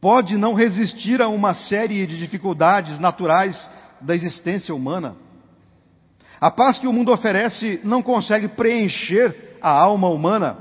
Pode 0.00 0.36
não 0.36 0.54
resistir 0.54 1.22
a 1.22 1.28
uma 1.28 1.54
série 1.54 2.06
de 2.06 2.18
dificuldades 2.18 2.98
naturais 2.98 3.70
da 4.00 4.14
existência 4.14 4.74
humana. 4.74 5.16
A 6.40 6.50
paz 6.50 6.80
que 6.80 6.88
o 6.88 6.92
mundo 6.92 7.12
oferece 7.12 7.80
não 7.84 8.02
consegue 8.02 8.48
preencher 8.48 9.56
a 9.60 9.70
alma 9.70 10.08
humana, 10.08 10.58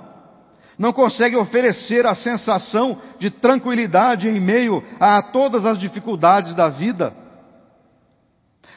não 0.82 0.92
consegue 0.92 1.36
oferecer 1.36 2.08
a 2.08 2.16
sensação 2.16 3.00
de 3.20 3.30
tranquilidade 3.30 4.28
em 4.28 4.40
meio 4.40 4.84
a 5.00 5.22
todas 5.22 5.64
as 5.64 5.78
dificuldades 5.78 6.56
da 6.56 6.70
vida. 6.70 7.16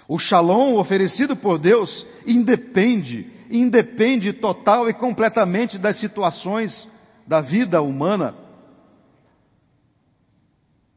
O 0.06 0.18
shalom 0.18 0.74
oferecido 0.74 1.34
por 1.34 1.58
Deus 1.58 2.06
independe, 2.26 3.32
independe 3.50 4.34
total 4.34 4.86
e 4.86 4.92
completamente 4.92 5.78
das 5.78 5.98
situações 5.98 6.86
da 7.26 7.40
vida 7.40 7.80
humana. 7.80 8.34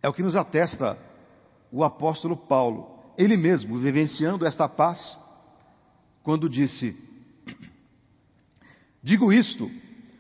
É 0.04 0.10
o 0.10 0.14
que 0.14 0.22
nos 0.22 0.36
atesta 0.36 0.98
o 1.72 1.86
apóstolo 1.86 2.36
Paulo, 2.36 3.14
ele 3.18 3.38
mesmo 3.38 3.80
vivenciando 3.80 4.46
esta 4.46 4.68
paz, 4.68 5.18
quando 6.22 6.50
disse: 6.50 6.98
Digo 9.02 9.32
isto 9.32 9.72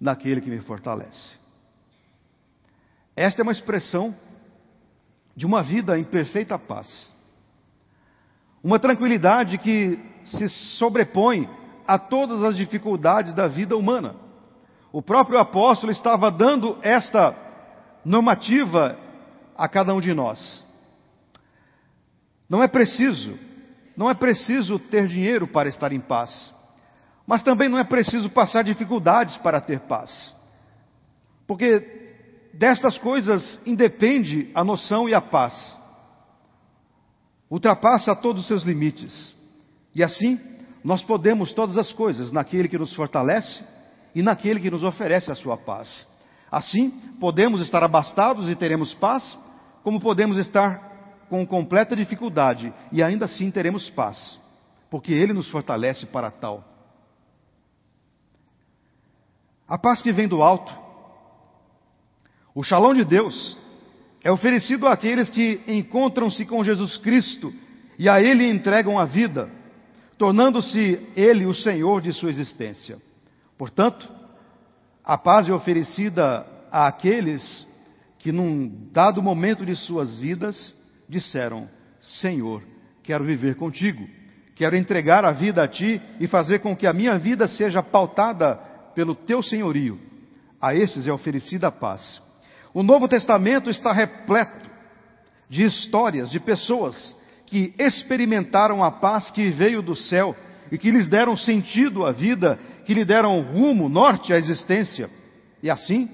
naquele 0.00 0.40
que 0.40 0.50
me 0.50 0.60
fortalece. 0.60 1.38
Esta 3.14 3.42
é 3.42 3.44
uma 3.44 3.52
expressão 3.52 4.14
de 5.36 5.44
uma 5.44 5.62
vida 5.62 5.98
em 5.98 6.04
perfeita 6.04 6.58
paz. 6.58 7.12
Uma 8.62 8.78
tranquilidade 8.78 9.58
que 9.58 9.98
se 10.24 10.48
sobrepõe 10.78 11.48
a 11.86 11.98
todas 11.98 12.42
as 12.44 12.56
dificuldades 12.56 13.34
da 13.34 13.46
vida 13.46 13.76
humana. 13.76 14.14
O 14.92 15.02
próprio 15.02 15.38
apóstolo 15.38 15.92
estava 15.92 16.30
dando 16.30 16.78
esta 16.82 17.34
normativa 18.04 18.98
a 19.56 19.68
cada 19.68 19.94
um 19.94 20.00
de 20.00 20.12
nós. 20.14 20.64
Não 22.48 22.62
é 22.62 22.68
preciso, 22.68 23.38
não 23.96 24.10
é 24.10 24.14
preciso 24.14 24.78
ter 24.78 25.06
dinheiro 25.06 25.46
para 25.46 25.68
estar 25.68 25.92
em 25.92 26.00
paz. 26.00 26.52
Mas 27.26 27.42
também 27.42 27.68
não 27.68 27.78
é 27.78 27.84
preciso 27.84 28.28
passar 28.30 28.62
dificuldades 28.62 29.36
para 29.38 29.60
ter 29.60 29.80
paz. 29.80 30.34
Porque 31.46 32.16
destas 32.54 32.98
coisas 32.98 33.60
independe 33.64 34.50
a 34.54 34.64
noção 34.64 35.08
e 35.08 35.14
a 35.14 35.20
paz. 35.20 35.76
Ultrapassa 37.50 38.14
todos 38.14 38.42
os 38.42 38.48
seus 38.48 38.62
limites. 38.62 39.34
E 39.94 40.02
assim, 40.02 40.38
nós 40.84 41.02
podemos 41.02 41.52
todas 41.52 41.76
as 41.76 41.92
coisas 41.92 42.30
naquele 42.32 42.68
que 42.68 42.78
nos 42.78 42.94
fortalece 42.94 43.62
e 44.14 44.22
naquele 44.22 44.60
que 44.60 44.70
nos 44.70 44.82
oferece 44.82 45.30
a 45.30 45.34
sua 45.34 45.56
paz. 45.56 46.06
Assim, 46.50 46.90
podemos 47.20 47.60
estar 47.60 47.82
abastados 47.82 48.48
e 48.48 48.56
teremos 48.56 48.92
paz, 48.94 49.38
como 49.82 50.00
podemos 50.00 50.36
estar 50.38 50.90
com 51.28 51.46
completa 51.46 51.94
dificuldade 51.94 52.72
e 52.90 53.02
ainda 53.02 53.26
assim 53.26 53.50
teremos 53.50 53.88
paz, 53.90 54.38
porque 54.90 55.12
Ele 55.12 55.32
nos 55.32 55.48
fortalece 55.48 56.06
para 56.06 56.30
tal. 56.30 56.64
A 59.70 59.78
paz 59.78 60.02
que 60.02 60.12
vem 60.12 60.26
do 60.26 60.42
alto, 60.42 60.76
o 62.52 62.64
shalom 62.64 62.92
de 62.92 63.04
Deus, 63.04 63.56
é 64.20 64.28
oferecido 64.28 64.88
àqueles 64.88 65.30
que 65.30 65.60
encontram-se 65.68 66.44
com 66.44 66.64
Jesus 66.64 66.96
Cristo 66.96 67.54
e 67.96 68.08
a 68.08 68.20
Ele 68.20 68.50
entregam 68.50 68.98
a 68.98 69.04
vida, 69.04 69.48
tornando-se 70.18 71.06
Ele 71.14 71.46
o 71.46 71.54
Senhor 71.54 72.00
de 72.02 72.12
sua 72.12 72.30
existência. 72.30 72.98
Portanto, 73.56 74.08
a 75.04 75.16
paz 75.16 75.48
é 75.48 75.52
oferecida 75.52 76.44
àqueles 76.72 77.64
que, 78.18 78.32
num 78.32 78.88
dado 78.90 79.22
momento 79.22 79.64
de 79.64 79.76
suas 79.76 80.18
vidas, 80.18 80.74
disseram: 81.08 81.68
Senhor, 82.00 82.60
quero 83.04 83.24
viver 83.24 83.54
contigo, 83.54 84.04
quero 84.56 84.74
entregar 84.74 85.24
a 85.24 85.30
vida 85.30 85.62
a 85.62 85.68
Ti 85.68 86.02
e 86.18 86.26
fazer 86.26 86.58
com 86.58 86.74
que 86.74 86.88
a 86.88 86.92
minha 86.92 87.16
vida 87.20 87.46
seja 87.46 87.80
pautada 87.80 88.68
pelo 88.94 89.14
teu 89.14 89.42
senhorio, 89.42 89.98
a 90.60 90.74
estes 90.74 91.06
é 91.06 91.12
oferecida 91.12 91.68
a 91.68 91.72
paz. 91.72 92.22
O 92.72 92.82
Novo 92.82 93.08
Testamento 93.08 93.70
está 93.70 93.92
repleto 93.92 94.68
de 95.48 95.62
histórias 95.64 96.30
de 96.30 96.38
pessoas 96.38 97.16
que 97.46 97.74
experimentaram 97.78 98.84
a 98.84 98.92
paz 98.92 99.30
que 99.30 99.50
veio 99.50 99.82
do 99.82 99.96
céu 99.96 100.36
e 100.70 100.78
que 100.78 100.90
lhes 100.90 101.08
deram 101.08 101.36
sentido 101.36 102.06
à 102.06 102.12
vida, 102.12 102.56
que 102.86 102.94
lhe 102.94 103.04
deram 103.04 103.40
rumo, 103.40 103.88
norte 103.88 104.32
à 104.32 104.38
existência. 104.38 105.10
E 105.60 105.68
assim, 105.68 106.08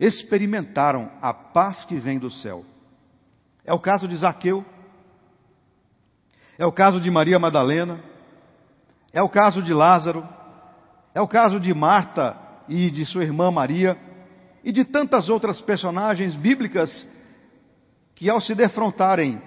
experimentaram 0.00 1.08
a 1.22 1.32
paz 1.32 1.84
que 1.84 1.96
vem 1.96 2.18
do 2.18 2.30
céu. 2.30 2.64
É 3.64 3.72
o 3.72 3.78
caso 3.78 4.08
de 4.08 4.16
Zaqueu, 4.16 4.64
é 6.58 6.66
o 6.66 6.72
caso 6.72 7.00
de 7.00 7.08
Maria 7.08 7.38
Madalena, 7.38 8.00
é 9.12 9.22
o 9.22 9.28
caso 9.28 9.62
de 9.62 9.72
Lázaro, 9.72 10.26
é 11.14 11.20
o 11.20 11.28
caso 11.28 11.60
de 11.60 11.72
Marta 11.74 12.36
e 12.68 12.90
de 12.90 13.04
sua 13.04 13.24
irmã 13.24 13.50
Maria 13.50 13.96
e 14.64 14.72
de 14.72 14.84
tantas 14.84 15.28
outras 15.28 15.60
personagens 15.60 16.34
bíblicas 16.34 17.06
que, 18.14 18.30
ao 18.30 18.40
se 18.40 18.54
defrontarem 18.54 19.40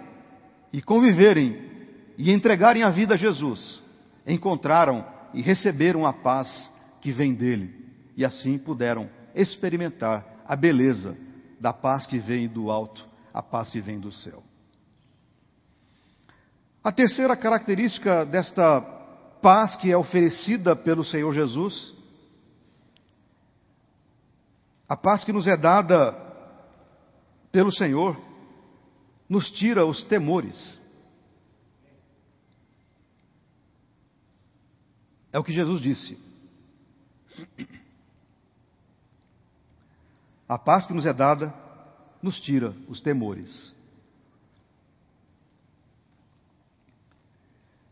e 0.71 0.81
conviverem 0.81 1.71
e 2.17 2.31
entregarem 2.31 2.83
a 2.83 2.89
vida 2.89 3.15
a 3.15 3.17
Jesus, 3.17 3.81
encontraram 4.27 5.05
e 5.33 5.41
receberam 5.41 6.05
a 6.05 6.13
paz 6.13 6.71
que 7.01 7.11
vem 7.11 7.33
dele 7.33 7.73
e 8.15 8.23
assim 8.23 8.57
puderam 8.57 9.09
experimentar 9.33 10.25
a 10.47 10.55
beleza 10.55 11.17
da 11.59 11.73
paz 11.73 12.05
que 12.05 12.19
vem 12.19 12.47
do 12.47 12.69
alto, 12.69 13.05
a 13.33 13.41
paz 13.41 13.69
que 13.69 13.81
vem 13.81 13.99
do 13.99 14.11
céu. 14.11 14.43
A 16.83 16.91
terceira 16.91 17.35
característica 17.35 18.25
desta 18.25 18.94
paz 19.41 19.75
que 19.75 19.91
é 19.91 19.97
oferecida 19.97 20.75
pelo 20.75 21.03
Senhor 21.03 21.33
Jesus, 21.33 21.95
a 24.87 24.95
paz 24.95 25.23
que 25.23 25.33
nos 25.33 25.47
é 25.47 25.57
dada 25.57 26.13
pelo 27.51 27.71
Senhor, 27.71 28.19
nos 29.27 29.49
tira 29.51 29.85
os 29.85 30.03
temores. 30.03 30.79
É 35.31 35.39
o 35.39 35.43
que 35.43 35.53
Jesus 35.53 35.81
disse. 35.81 36.17
A 40.47 40.57
paz 40.57 40.85
que 40.85 40.93
nos 40.93 41.05
é 41.05 41.13
dada 41.13 41.53
nos 42.21 42.39
tira 42.39 42.75
os 42.87 43.01
temores. 43.01 43.73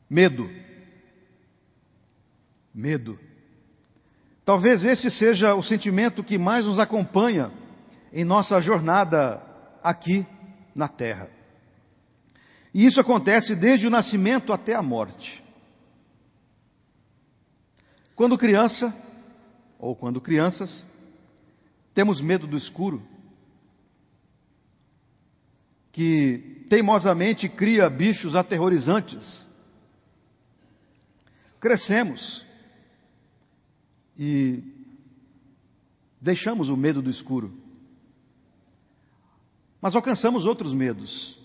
Medo 0.09 0.47
medo. 2.73 3.19
Talvez 4.45 4.83
esse 4.83 5.09
seja 5.11 5.55
o 5.55 5.63
sentimento 5.63 6.23
que 6.23 6.37
mais 6.37 6.65
nos 6.65 6.79
acompanha 6.79 7.51
em 8.11 8.25
nossa 8.25 8.59
jornada 8.59 9.41
aqui 9.81 10.25
na 10.75 10.87
Terra. 10.87 11.29
E 12.73 12.85
isso 12.85 12.99
acontece 12.99 13.55
desde 13.55 13.87
o 13.87 13.89
nascimento 13.89 14.51
até 14.51 14.73
a 14.73 14.81
morte. 14.81 15.43
Quando 18.15 18.37
criança, 18.37 18.93
ou 19.79 19.95
quando 19.95 20.19
crianças, 20.19 20.85
temos 21.93 22.19
medo 22.19 22.47
do 22.47 22.57
escuro, 22.57 23.01
que 25.91 26.65
teimosamente 26.69 27.47
cria 27.47 27.89
bichos 27.89 28.35
aterrorizantes. 28.35 29.47
Crescemos 31.59 32.43
e 34.17 34.63
deixamos 36.21 36.69
o 36.69 36.77
medo 36.77 37.01
do 37.01 37.09
escuro. 37.09 37.53
Mas 39.81 39.95
alcançamos 39.95 40.45
outros 40.45 40.73
medos, 40.73 41.37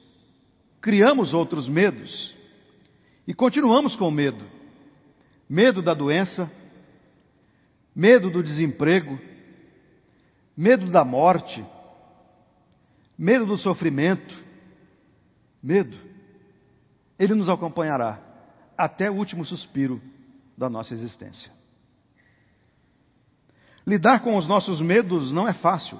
criamos 0.80 1.34
outros 1.34 1.68
medos 1.68 2.36
e 3.26 3.34
continuamos 3.34 3.96
com 3.96 4.10
medo. 4.10 4.44
Medo 5.48 5.82
da 5.82 5.94
doença, 5.94 6.50
medo 7.94 8.30
do 8.30 8.42
desemprego, 8.42 9.18
medo 10.56 10.90
da 10.90 11.04
morte, 11.04 11.64
medo 13.18 13.46
do 13.46 13.56
sofrimento, 13.56 14.34
medo. 15.62 15.96
Ele 17.18 17.34
nos 17.34 17.48
acompanhará 17.48 18.22
até 18.76 19.10
o 19.10 19.14
último 19.14 19.44
suspiro 19.44 20.00
da 20.56 20.70
nossa 20.70 20.94
existência. 20.94 21.57
Lidar 23.88 24.20
com 24.20 24.36
os 24.36 24.46
nossos 24.46 24.82
medos 24.82 25.32
não 25.32 25.48
é 25.48 25.54
fácil. 25.54 25.98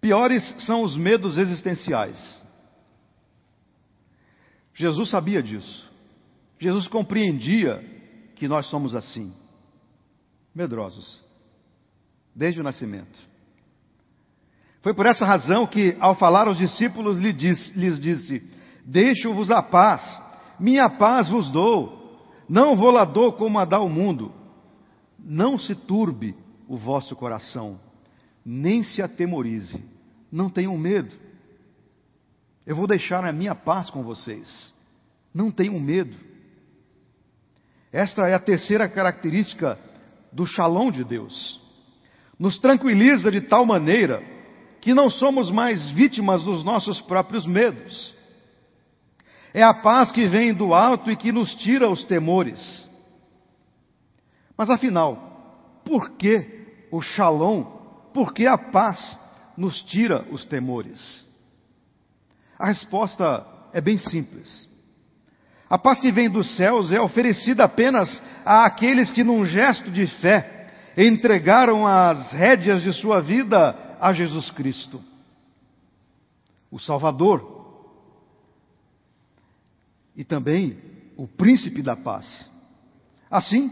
Piores 0.00 0.54
são 0.64 0.84
os 0.84 0.96
medos 0.96 1.36
existenciais. 1.36 2.46
Jesus 4.72 5.10
sabia 5.10 5.42
disso. 5.42 5.90
Jesus 6.60 6.86
compreendia 6.86 7.82
que 8.36 8.46
nós 8.46 8.66
somos 8.66 8.94
assim, 8.94 9.34
medrosos, 10.54 11.24
desde 12.32 12.60
o 12.60 12.64
nascimento. 12.64 13.18
Foi 14.82 14.94
por 14.94 15.04
essa 15.04 15.26
razão 15.26 15.66
que, 15.66 15.96
ao 15.98 16.14
falar 16.14 16.46
aos 16.46 16.58
discípulos, 16.58 17.18
lhes 17.18 17.98
disse: 18.00 18.40
Deixo-vos 18.84 19.50
a 19.50 19.60
paz, 19.64 20.22
minha 20.60 20.88
paz 20.88 21.28
vos 21.28 21.50
dou, 21.50 22.22
não 22.48 22.76
vou 22.76 22.92
lá 22.92 23.04
dou 23.04 23.32
como 23.32 23.58
a 23.58 23.64
dá 23.64 23.80
o 23.80 23.88
mundo. 23.88 24.45
Não 25.18 25.58
se 25.58 25.74
turbe 25.74 26.34
o 26.68 26.76
vosso 26.76 27.14
coração, 27.16 27.80
nem 28.44 28.82
se 28.82 29.02
atemorize, 29.02 29.82
não 30.30 30.50
tenham 30.50 30.76
medo. 30.76 31.14
Eu 32.66 32.76
vou 32.76 32.86
deixar 32.86 33.24
a 33.24 33.32
minha 33.32 33.54
paz 33.54 33.90
com 33.90 34.02
vocês, 34.02 34.74
não 35.32 35.50
tenham 35.50 35.78
medo. 35.78 36.16
Esta 37.92 38.28
é 38.28 38.34
a 38.34 38.38
terceira 38.38 38.88
característica 38.88 39.78
do 40.32 40.44
shalom 40.44 40.90
de 40.90 41.04
Deus. 41.04 41.60
Nos 42.38 42.58
tranquiliza 42.58 43.30
de 43.30 43.40
tal 43.40 43.64
maneira 43.64 44.22
que 44.80 44.92
não 44.92 45.08
somos 45.08 45.50
mais 45.50 45.90
vítimas 45.90 46.42
dos 46.42 46.62
nossos 46.62 47.00
próprios 47.00 47.46
medos. 47.46 48.14
É 49.54 49.62
a 49.62 49.72
paz 49.72 50.12
que 50.12 50.26
vem 50.26 50.52
do 50.52 50.74
alto 50.74 51.10
e 51.10 51.16
que 51.16 51.32
nos 51.32 51.54
tira 51.54 51.88
os 51.88 52.04
temores. 52.04 52.86
Mas 54.56 54.70
afinal, 54.70 55.80
por 55.84 56.10
que 56.12 56.88
o 56.90 57.00
shalom? 57.00 57.64
Por 58.12 58.32
que 58.32 58.46
a 58.46 58.56
paz 58.56 59.18
nos 59.56 59.82
tira 59.82 60.26
os 60.30 60.44
temores? 60.46 61.26
A 62.58 62.66
resposta 62.66 63.46
é 63.72 63.80
bem 63.80 63.98
simples. 63.98 64.68
A 65.68 65.76
paz 65.76 66.00
que 66.00 66.12
vem 66.12 66.30
dos 66.30 66.56
céus 66.56 66.92
é 66.92 67.00
oferecida 67.00 67.64
apenas 67.64 68.22
àqueles 68.44 69.10
que, 69.12 69.24
num 69.24 69.44
gesto 69.44 69.90
de 69.90 70.06
fé, 70.06 70.72
entregaram 70.96 71.86
as 71.86 72.32
rédeas 72.32 72.82
de 72.82 72.92
sua 72.94 73.20
vida 73.20 73.96
a 74.00 74.12
Jesus 74.12 74.50
Cristo, 74.52 75.02
o 76.70 76.78
Salvador, 76.78 77.54
e 80.14 80.24
também 80.24 80.78
o 81.16 81.26
Príncipe 81.26 81.82
da 81.82 81.96
Paz. 81.96 82.50
Assim, 83.30 83.70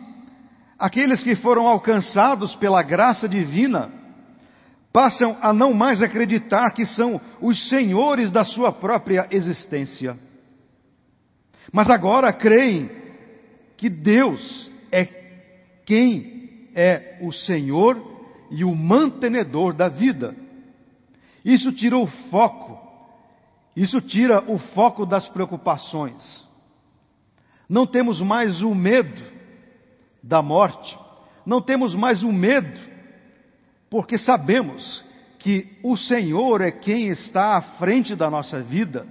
aqueles 0.78 1.22
que 1.22 1.34
foram 1.36 1.66
alcançados 1.66 2.54
pela 2.56 2.82
graça 2.82 3.28
divina 3.28 3.90
passam 4.92 5.36
a 5.40 5.52
não 5.52 5.72
mais 5.72 6.02
acreditar 6.02 6.70
que 6.70 6.86
são 6.86 7.20
os 7.40 7.68
senhores 7.68 8.30
da 8.30 8.44
sua 8.44 8.72
própria 8.72 9.26
existência 9.30 10.16
mas 11.72 11.88
agora 11.90 12.32
creem 12.32 12.90
que 13.76 13.88
Deus 13.88 14.70
é 14.90 15.04
quem 15.84 16.68
é 16.74 17.18
o 17.20 17.32
Senhor 17.32 18.00
e 18.50 18.64
o 18.64 18.74
mantenedor 18.74 19.74
da 19.74 19.88
vida. 19.88 20.34
Isso 21.44 21.72
tira 21.72 21.98
o 21.98 22.06
foco, 22.06 22.78
isso 23.76 24.00
tira 24.00 24.44
o 24.50 24.58
foco 24.58 25.04
das 25.04 25.28
preocupações. 25.28 26.48
Não 27.68 27.86
temos 27.86 28.20
mais 28.20 28.62
o 28.62 28.74
medo 28.74 29.33
da 30.26 30.40
morte, 30.40 30.98
não 31.44 31.60
temos 31.60 31.94
mais 31.94 32.22
o 32.22 32.32
medo, 32.32 32.80
porque 33.90 34.16
sabemos 34.16 35.04
que 35.38 35.78
o 35.82 35.96
Senhor 35.96 36.62
é 36.62 36.70
quem 36.70 37.08
está 37.08 37.58
à 37.58 37.62
frente 37.78 38.16
da 38.16 38.30
nossa 38.30 38.62
vida 38.62 39.06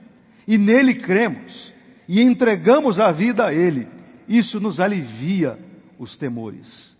e 0.47 0.57
nele 0.57 0.95
cremos 0.95 1.71
e 2.07 2.19
entregamos 2.19 2.99
a 2.99 3.11
vida 3.11 3.45
a 3.45 3.53
Ele, 3.53 3.87
isso 4.27 4.59
nos 4.59 4.79
alivia 4.79 5.59
os 5.99 6.17
temores. 6.17 6.97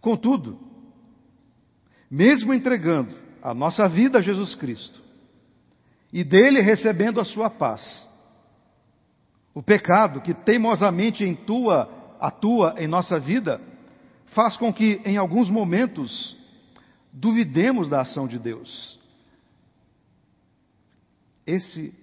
Contudo, 0.00 0.60
mesmo 2.08 2.54
entregando 2.54 3.12
a 3.42 3.52
nossa 3.52 3.88
vida 3.88 4.18
a 4.18 4.22
Jesus 4.22 4.54
Cristo 4.54 5.02
e 6.12 6.22
dele 6.22 6.60
recebendo 6.60 7.20
a 7.20 7.24
sua 7.24 7.50
paz, 7.50 8.08
o 9.56 9.62
pecado 9.62 10.20
que 10.20 10.34
teimosamente 10.34 11.24
intua, 11.24 11.88
atua 12.20 12.74
em 12.76 12.86
nossa 12.86 13.18
vida 13.18 13.58
faz 14.34 14.54
com 14.58 14.70
que 14.70 15.00
em 15.02 15.16
alguns 15.16 15.48
momentos 15.48 16.36
duvidemos 17.10 17.88
da 17.88 18.02
ação 18.02 18.28
de 18.28 18.38
Deus. 18.38 19.00
Esse 21.46 21.94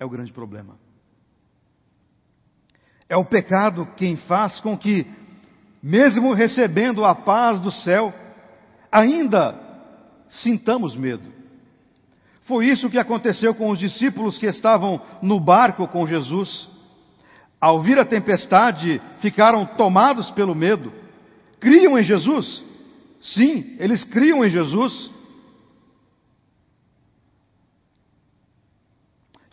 é 0.00 0.04
o 0.06 0.08
grande 0.08 0.32
problema. 0.32 0.78
É 3.06 3.18
o 3.18 3.24
pecado 3.26 3.86
quem 3.94 4.16
faz 4.16 4.58
com 4.58 4.74
que, 4.74 5.06
mesmo 5.82 6.32
recebendo 6.32 7.04
a 7.04 7.14
paz 7.14 7.60
do 7.60 7.70
céu, 7.70 8.14
ainda 8.90 9.60
sintamos 10.30 10.96
medo. 10.96 11.34
Foi 12.44 12.66
isso 12.66 12.88
que 12.88 12.98
aconteceu 12.98 13.54
com 13.54 13.68
os 13.68 13.78
discípulos 13.78 14.38
que 14.38 14.46
estavam 14.46 15.02
no 15.20 15.38
barco 15.38 15.86
com 15.86 16.06
Jesus. 16.06 16.77
Ao 17.60 17.82
vir 17.82 17.98
a 17.98 18.04
tempestade, 18.04 19.00
ficaram 19.20 19.66
tomados 19.66 20.30
pelo 20.30 20.54
medo. 20.54 20.92
Criam 21.58 21.98
em 21.98 22.02
Jesus? 22.02 22.62
Sim, 23.20 23.76
eles 23.78 24.04
criam 24.04 24.44
em 24.44 24.48
Jesus, 24.48 25.10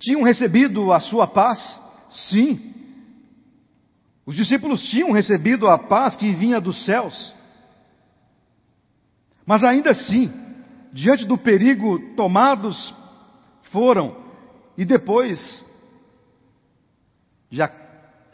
Tinham 0.06 0.22
recebido 0.22 0.94
a 0.94 1.00
sua 1.00 1.26
paz? 1.26 1.82
Sim. 2.30 2.74
Os 4.24 4.36
discípulos 4.36 4.88
tinham 4.90 5.12
recebido 5.12 5.68
a 5.68 5.80
paz 5.80 6.16
que 6.16 6.32
vinha 6.32 6.62
dos 6.62 6.86
céus. 6.86 7.34
Mas 9.48 9.64
ainda 9.64 9.90
assim, 9.90 10.32
diante 10.94 11.26
do 11.26 11.40
perigo, 11.40 12.00
tomados 12.16 12.94
foram, 13.72 14.16
e 14.78 14.86
depois, 14.86 15.66
já 17.50 17.68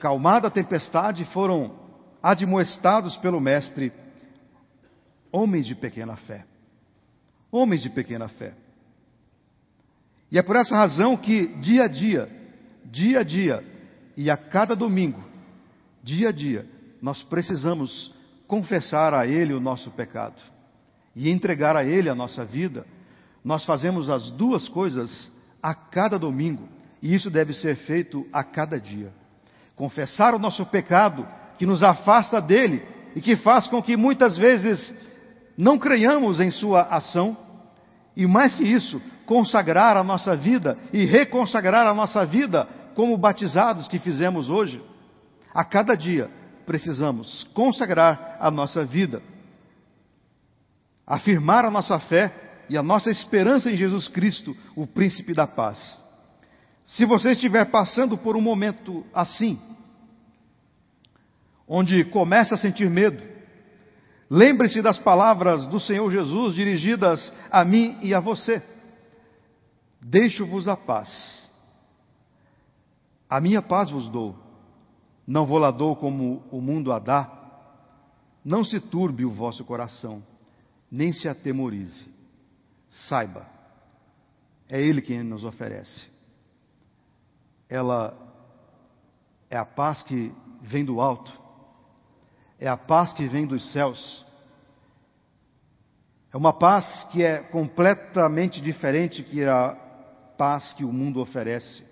calmada 0.01 0.47
a 0.47 0.51
tempestade, 0.51 1.23
foram 1.25 1.79
admoestados 2.21 3.15
pelo 3.17 3.39
Mestre, 3.39 3.93
homens 5.31 5.65
de 5.65 5.75
pequena 5.75 6.17
fé. 6.17 6.45
Homens 7.51 7.81
de 7.81 7.89
pequena 7.89 8.27
fé. 8.27 8.53
E 10.31 10.39
é 10.39 10.41
por 10.41 10.55
essa 10.55 10.75
razão 10.75 11.15
que, 11.15 11.47
dia 11.59 11.83
a 11.83 11.87
dia, 11.87 12.29
dia 12.85 13.19
a 13.19 13.23
dia, 13.23 13.63
e 14.17 14.29
a 14.29 14.35
cada 14.35 14.75
domingo, 14.75 15.23
dia 16.03 16.29
a 16.29 16.31
dia, 16.31 16.65
nós 17.01 17.21
precisamos 17.23 18.13
confessar 18.47 19.13
a 19.13 19.27
Ele 19.27 19.53
o 19.53 19.59
nosso 19.59 19.91
pecado 19.91 20.41
e 21.15 21.29
entregar 21.29 21.75
a 21.75 21.83
Ele 21.85 22.09
a 22.09 22.15
nossa 22.15 22.43
vida. 22.43 22.85
Nós 23.43 23.65
fazemos 23.65 24.09
as 24.09 24.31
duas 24.31 24.67
coisas 24.69 25.31
a 25.61 25.75
cada 25.75 26.17
domingo, 26.17 26.67
e 27.01 27.13
isso 27.13 27.29
deve 27.29 27.53
ser 27.53 27.75
feito 27.75 28.25
a 28.31 28.43
cada 28.43 28.79
dia. 28.79 29.20
Confessar 29.81 30.35
o 30.35 30.37
nosso 30.37 30.63
pecado, 30.67 31.27
que 31.57 31.65
nos 31.65 31.81
afasta 31.81 32.39
dele 32.39 32.85
e 33.15 33.19
que 33.19 33.35
faz 33.35 33.67
com 33.67 33.81
que 33.81 33.97
muitas 33.97 34.37
vezes 34.37 34.93
não 35.57 35.79
creiamos 35.79 36.39
em 36.39 36.51
Sua 36.51 36.83
ação, 36.83 37.35
e 38.15 38.27
mais 38.27 38.53
que 38.53 38.63
isso, 38.63 39.01
consagrar 39.25 39.97
a 39.97 40.03
nossa 40.03 40.35
vida 40.35 40.77
e 40.93 41.03
reconsagrar 41.05 41.87
a 41.87 41.95
nossa 41.95 42.23
vida 42.23 42.67
como 42.93 43.17
batizados 43.17 43.87
que 43.87 43.97
fizemos 43.97 44.51
hoje. 44.51 44.79
A 45.51 45.65
cada 45.65 45.95
dia 45.95 46.29
precisamos 46.63 47.43
consagrar 47.55 48.37
a 48.39 48.51
nossa 48.51 48.83
vida, 48.83 49.19
afirmar 51.07 51.65
a 51.65 51.71
nossa 51.71 51.99
fé 52.01 52.31
e 52.69 52.77
a 52.77 52.83
nossa 52.83 53.09
esperança 53.09 53.71
em 53.71 53.75
Jesus 53.75 54.07
Cristo, 54.07 54.55
o 54.75 54.85
príncipe 54.85 55.33
da 55.33 55.47
paz. 55.47 55.99
Se 56.91 57.05
você 57.05 57.31
estiver 57.31 57.71
passando 57.71 58.17
por 58.17 58.35
um 58.35 58.41
momento 58.41 59.05
assim, 59.13 59.59
onde 61.65 62.03
começa 62.05 62.55
a 62.55 62.57
sentir 62.57 62.89
medo, 62.89 63.23
lembre-se 64.29 64.81
das 64.81 64.99
palavras 64.99 65.67
do 65.67 65.79
Senhor 65.79 66.11
Jesus 66.11 66.53
dirigidas 66.53 67.31
a 67.49 67.63
mim 67.63 67.97
e 68.01 68.13
a 68.13 68.19
você. 68.19 68.61
Deixo-vos 70.01 70.67
a 70.67 70.75
paz. 70.75 71.49
A 73.29 73.39
minha 73.39 73.61
paz 73.61 73.89
vos 73.89 74.09
dou. 74.09 74.35
Não 75.25 75.45
vou 75.45 75.59
lá 75.59 75.71
dou 75.71 75.95
como 75.95 76.43
o 76.51 76.59
mundo 76.59 76.91
a 76.91 76.99
dá. 76.99 77.31
Não 78.43 78.65
se 78.65 78.81
turbe 78.81 79.23
o 79.23 79.31
vosso 79.31 79.63
coração, 79.63 80.21
nem 80.91 81.13
se 81.13 81.29
atemorize. 81.29 82.11
Saiba, 83.07 83.47
é 84.67 84.81
Ele 84.81 85.01
quem 85.01 85.23
nos 85.23 85.45
oferece. 85.45 86.10
Ela 87.71 88.15
é 89.49 89.57
a 89.57 89.65
paz 89.65 90.03
que 90.03 90.31
vem 90.61 90.85
do 90.85 91.01
alto, 91.01 91.31
é 92.59 92.67
a 92.67 92.77
paz 92.77 93.11
que 93.13 93.27
vem 93.27 93.47
dos 93.47 93.71
céus 93.71 94.23
é 96.33 96.37
uma 96.37 96.53
paz 96.53 97.03
que 97.11 97.23
é 97.23 97.39
completamente 97.39 98.61
diferente 98.61 99.21
que 99.21 99.43
a 99.43 99.73
paz 100.37 100.71
que 100.73 100.85
o 100.85 100.93
mundo 100.93 101.19
oferece. 101.19 101.83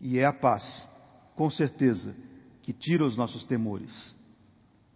E 0.00 0.18
é 0.18 0.26
a 0.26 0.32
paz, 0.32 0.88
com 1.36 1.48
certeza, 1.48 2.14
que 2.62 2.72
tira 2.72 3.04
os 3.04 3.16
nossos 3.16 3.44
temores 3.44 4.18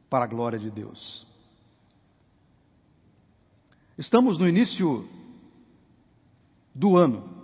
para 0.09 0.25
a 0.25 0.29
glória 0.29 0.59
de 0.59 0.71
Deus. 0.71 1.27
Estamos 3.97 4.39
no 4.39 4.49
início 4.49 5.09
do 6.75 6.97
ano. 6.97 7.39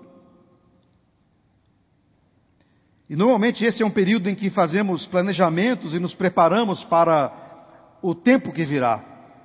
E 3.09 3.15
normalmente 3.15 3.65
esse 3.65 3.83
é 3.83 3.87
um 3.87 3.91
período 3.91 4.29
em 4.29 4.35
que 4.35 4.51
fazemos 4.51 5.07
planejamentos 5.07 5.95
e 5.95 6.01
nos 6.01 6.15
preparamos 6.15 6.83
para 6.85 7.99
o 8.03 8.15
tempo 8.15 8.53
que 8.53 8.65
virá, 8.65 8.99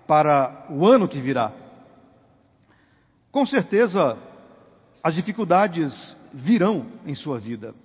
para 0.08 0.68
o 0.72 0.88
ano 0.88 1.08
que 1.08 1.22
virá. 1.22 1.54
Com 3.32 3.46
certeza, 3.46 4.18
as 5.04 5.14
dificuldades 5.14 6.16
virão 6.34 6.88
em 7.06 7.14
sua 7.14 7.40
vida. 7.40 7.76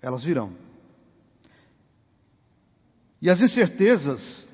Elas 0.00 0.24
virão. 0.24 0.54
E 3.20 3.28
as 3.28 3.40
incertezas, 3.40 4.48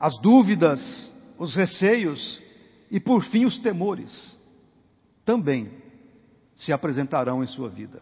as 0.00 0.18
dúvidas, 0.20 1.12
os 1.36 1.54
receios 1.54 2.40
e, 2.90 2.98
por 2.98 3.22
fim, 3.24 3.44
os 3.44 3.58
temores 3.58 4.38
também 5.24 5.83
se 6.56 6.72
apresentarão 6.72 7.42
em 7.42 7.46
sua 7.46 7.68
vida. 7.68 8.00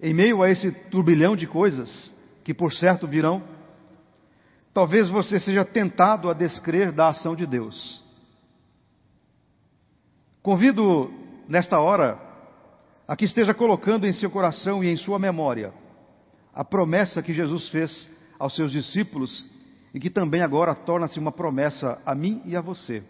Em 0.00 0.12
meio 0.12 0.42
a 0.42 0.50
esse 0.50 0.70
turbilhão 0.90 1.36
de 1.36 1.46
coisas, 1.46 2.12
que 2.42 2.52
por 2.52 2.72
certo 2.72 3.06
virão, 3.06 3.42
talvez 4.74 5.08
você 5.08 5.38
seja 5.38 5.64
tentado 5.64 6.28
a 6.28 6.34
descrer 6.34 6.90
da 6.90 7.08
ação 7.08 7.36
de 7.36 7.46
Deus. 7.46 8.02
Convido, 10.42 11.12
nesta 11.48 11.78
hora, 11.78 12.20
a 13.06 13.14
que 13.14 13.24
esteja 13.24 13.54
colocando 13.54 14.06
em 14.06 14.12
seu 14.12 14.30
coração 14.30 14.82
e 14.82 14.88
em 14.88 14.96
sua 14.96 15.18
memória 15.18 15.72
a 16.54 16.64
promessa 16.64 17.22
que 17.22 17.32
Jesus 17.32 17.68
fez 17.70 18.08
aos 18.38 18.54
seus 18.54 18.70
discípulos 18.70 19.46
e 19.94 20.00
que 20.00 20.10
também 20.10 20.42
agora 20.42 20.74
torna-se 20.74 21.18
uma 21.18 21.32
promessa 21.32 22.00
a 22.04 22.14
mim 22.14 22.42
e 22.44 22.56
a 22.56 22.60
você. 22.60 23.02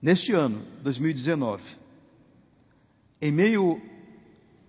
Neste 0.00 0.32
ano, 0.32 0.64
2019, 0.82 1.62
em 3.20 3.32
meio 3.32 3.80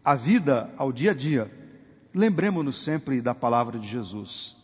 à 0.03 0.15
vida, 0.15 0.73
ao 0.77 0.91
dia 0.91 1.11
a 1.11 1.13
dia, 1.13 1.51
lembremos-nos 2.13 2.83
sempre 2.83 3.21
da 3.21 3.35
palavra 3.35 3.77
de 3.77 3.87
Jesus. 3.87 4.55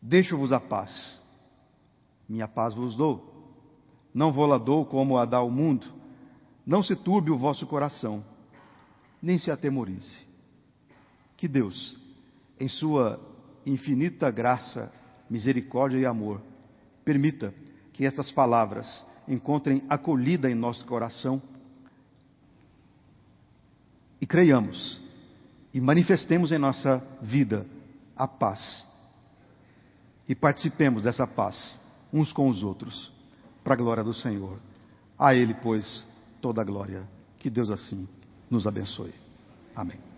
Deixo-vos 0.00 0.52
a 0.52 0.60
paz, 0.60 1.20
minha 2.28 2.46
paz 2.46 2.74
vos 2.74 2.94
dou. 2.94 3.32
Não 4.12 4.32
vou 4.32 4.46
lá 4.46 4.58
dou 4.58 4.86
como 4.86 5.18
a 5.18 5.24
dá 5.24 5.40
o 5.42 5.50
mundo. 5.50 5.86
Não 6.64 6.82
se 6.82 6.94
turbe 6.94 7.30
o 7.30 7.36
vosso 7.36 7.66
coração, 7.66 8.24
nem 9.20 9.38
se 9.38 9.50
atemorize. 9.50 10.24
Que 11.36 11.48
Deus, 11.48 11.98
em 12.60 12.68
Sua 12.68 13.20
infinita 13.66 14.30
graça, 14.30 14.92
misericórdia 15.28 15.98
e 15.98 16.06
amor, 16.06 16.40
permita 17.04 17.52
que 17.92 18.06
estas 18.06 18.30
palavras 18.30 19.04
encontrem 19.26 19.82
acolhida 19.88 20.50
em 20.50 20.54
nosso 20.54 20.84
coração 20.86 21.42
e 24.20 24.26
creiamos 24.26 25.00
e 25.72 25.80
manifestemos 25.80 26.52
em 26.52 26.58
nossa 26.58 27.02
vida 27.20 27.66
a 28.16 28.28
paz 28.28 28.86
e 30.28 30.34
participemos 30.34 31.02
dessa 31.02 31.26
paz 31.26 31.78
uns 32.12 32.32
com 32.32 32.48
os 32.48 32.62
outros, 32.62 33.12
para 33.64 33.74
a 33.74 33.76
glória 33.76 34.04
do 34.04 34.14
Senhor. 34.14 34.58
A 35.18 35.34
Ele, 35.34 35.52
pois, 35.54 36.06
toda 36.40 36.62
a 36.62 36.64
glória. 36.64 37.08
Que 37.38 37.50
Deus 37.50 37.70
assim 37.70 38.08
nos 38.48 38.66
abençoe. 38.66 39.12
Amém. 39.74 40.13